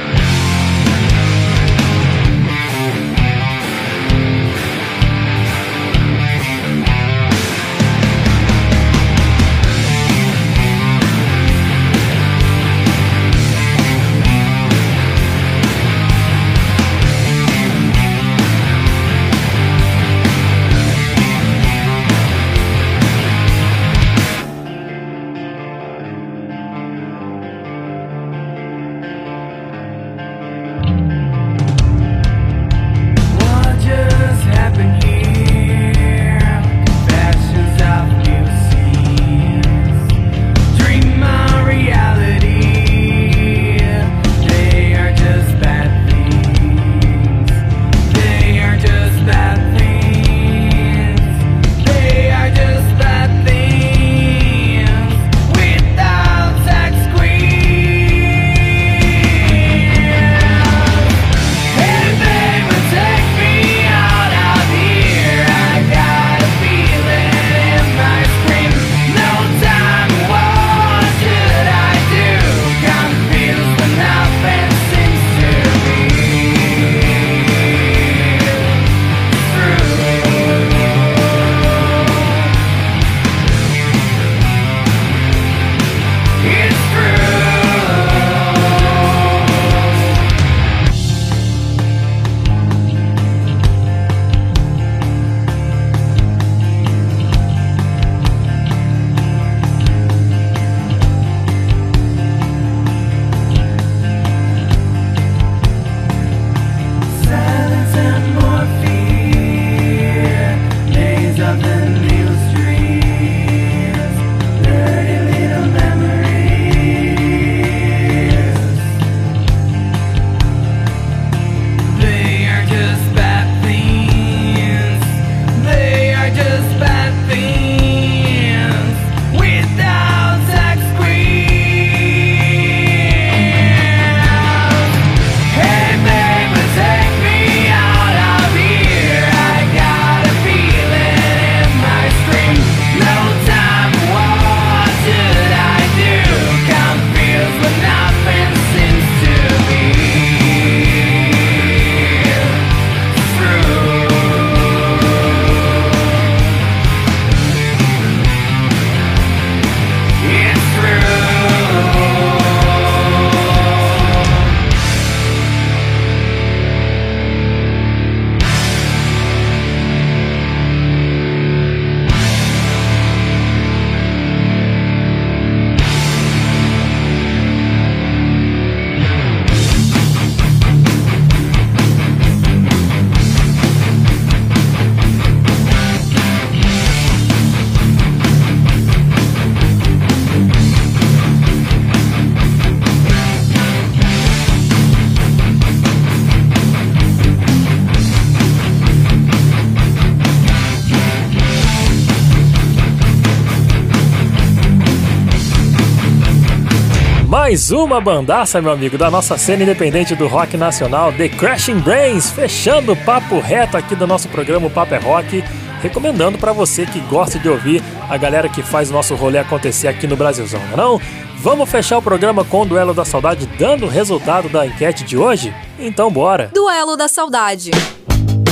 [207.46, 212.28] Mais uma bandaça, meu amigo, da nossa cena independente do rock nacional, The Crashing Brains,
[212.28, 215.44] fechando o papo reto aqui do nosso programa o Papo é Rock,
[215.80, 219.86] recomendando pra você que gosta de ouvir a galera que faz o nosso rolê acontecer
[219.86, 221.00] aqui no Brasilzão, não é não?
[221.38, 225.16] Vamos fechar o programa com o Duelo da Saudade dando o resultado da enquete de
[225.16, 225.54] hoje?
[225.78, 226.50] Então bora!
[226.52, 227.70] Duelo da Saudade.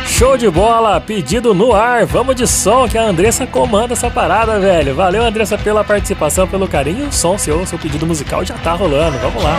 [0.05, 4.59] Show de bola, pedido no ar, vamos de som que a Andressa comanda essa parada,
[4.59, 4.97] velho.
[4.97, 7.07] Valeu, Andressa, pela participação, pelo carinho.
[7.07, 9.57] O som seu, seu pedido musical já tá rolando, vamos lá.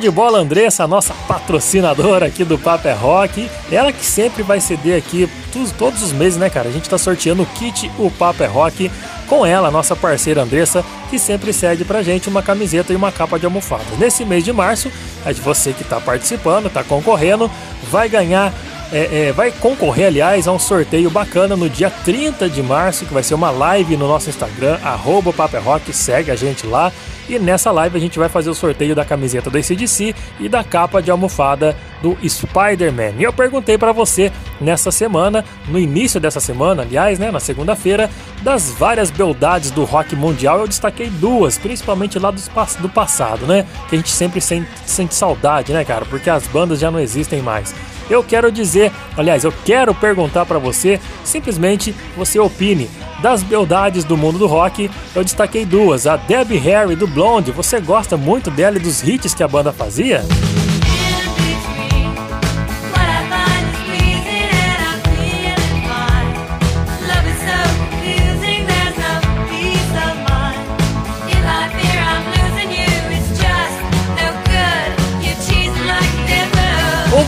[0.00, 3.48] De bola, Andressa, nossa patrocinadora aqui do Papo é Rock.
[3.70, 6.70] Ela que sempre vai ceder aqui todos, todos os meses, né, cara?
[6.70, 8.90] A gente tá sorteando o kit O Papo é Rock
[9.28, 13.38] com ela, nossa parceira Andressa, que sempre cede pra gente uma camiseta e uma capa
[13.38, 13.84] de almofada.
[13.98, 14.90] Nesse mês de março,
[15.24, 17.48] é de você que tá participando, tá concorrendo,
[17.90, 18.52] vai ganhar
[18.92, 23.14] é, é, vai concorrer, aliás, a um sorteio bacana no dia 30 de março, que
[23.14, 26.92] vai ser uma live no nosso Instagram, arroba Paper Rock, segue a gente lá.
[27.28, 30.64] E nessa live a gente vai fazer o sorteio da camiseta do ACDC e da
[30.64, 33.12] capa de almofada do Spider-Man.
[33.18, 38.10] E eu perguntei para você nessa semana, no início dessa semana, aliás, né, na segunda-feira,
[38.42, 42.50] das várias beldades do rock mundial, eu destaquei duas, principalmente lá dos,
[42.80, 43.64] do passado, né?
[43.88, 46.04] Que a gente sempre sente, sente saudade, né, cara?
[46.06, 47.72] Porque as bandas já não existem mais.
[48.10, 52.90] Eu quero dizer, aliás, eu quero perguntar para você, simplesmente você opine.
[53.22, 56.06] Das beldades do mundo do rock, eu destaquei duas.
[56.06, 59.72] A Debbie Harry do Blonde, você gosta muito dela e dos hits que a banda
[59.72, 60.22] fazia?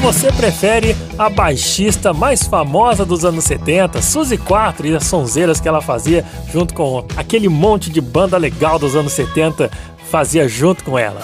[0.02, 5.68] Você prefere a baixista mais famosa dos anos 70, Suzy 4 e as sonzeiras que
[5.68, 9.70] ela fazia junto com aquele monte de banda legal dos anos 70
[10.10, 11.20] fazia junto com ela?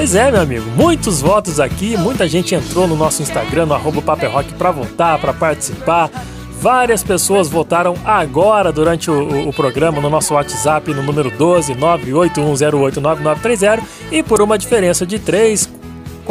[0.00, 4.00] Pois é, meu amigo, muitos votos aqui, muita gente entrou no nosso Instagram, no arroba
[4.00, 6.08] Paper Rock, pra votar, pra participar.
[6.58, 11.74] Várias pessoas votaram agora durante o, o- o programa no nosso WhatsApp no número 12
[11.74, 15.68] 981089930 e por uma diferença de 3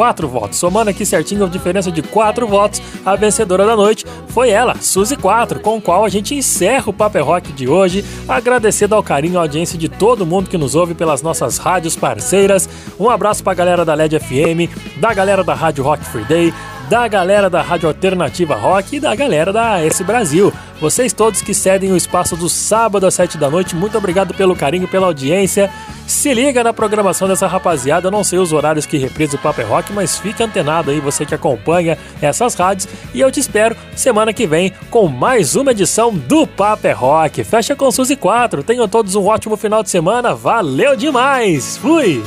[0.00, 0.56] quatro votos.
[0.56, 5.14] Somando aqui certinho a diferença de quatro votos, a vencedora da noite foi ela, Suzy
[5.14, 9.34] 4, com o qual a gente encerra o Paper Rock de hoje, agradecendo ao carinho
[9.34, 12.66] e audiência de todo mundo que nos ouve pelas nossas rádios parceiras.
[12.98, 16.54] Um abraço pra galera da LED FM, da galera da Rádio Rock Free Day,
[16.90, 20.52] da galera da Rádio Alternativa Rock e da galera da S Brasil.
[20.80, 24.56] Vocês todos que cedem o espaço do sábado às 7 da noite, muito obrigado pelo
[24.56, 25.70] carinho, pela audiência.
[26.04, 29.68] Se liga na programação dessa rapaziada, eu não sei os horários que reprisa o Paper
[29.68, 32.88] Rock, mas fica antenado aí, você que acompanha essas rádios.
[33.14, 37.44] E eu te espero semana que vem com mais uma edição do Paper Rock.
[37.44, 38.64] Fecha com Suzy 4.
[38.64, 40.34] Tenham todos um ótimo final de semana.
[40.34, 41.76] Valeu demais!
[41.76, 42.20] Fui!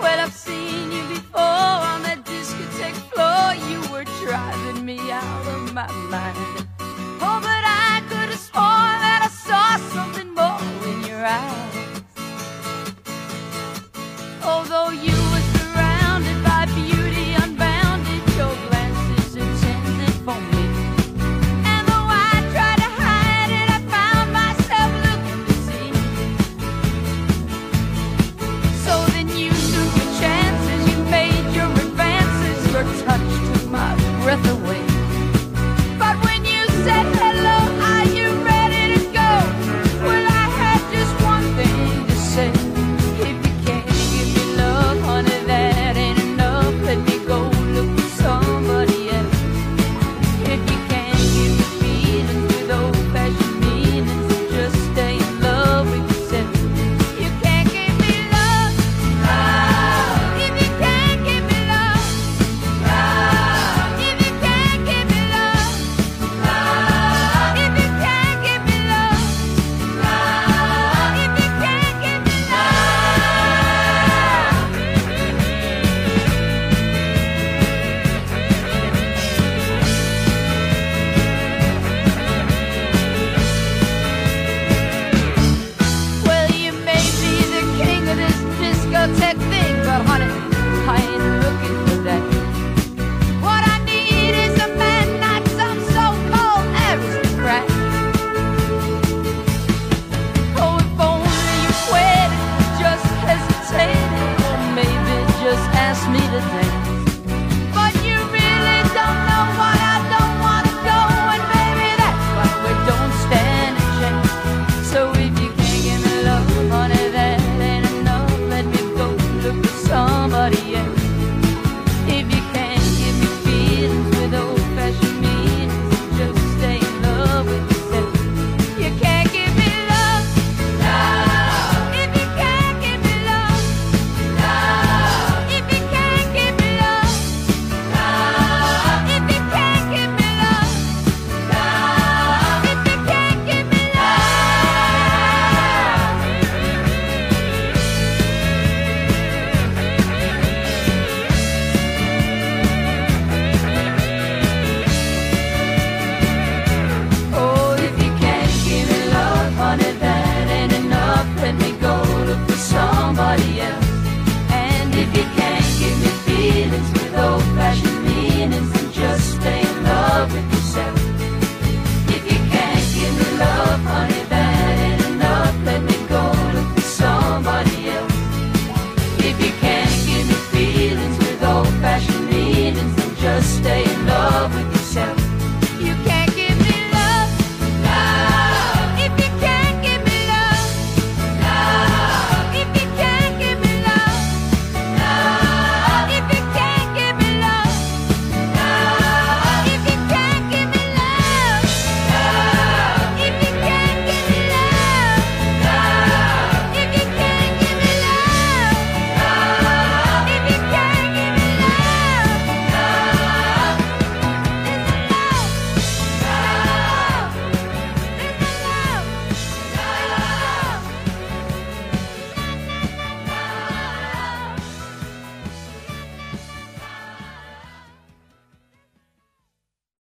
[0.00, 0.59] Well,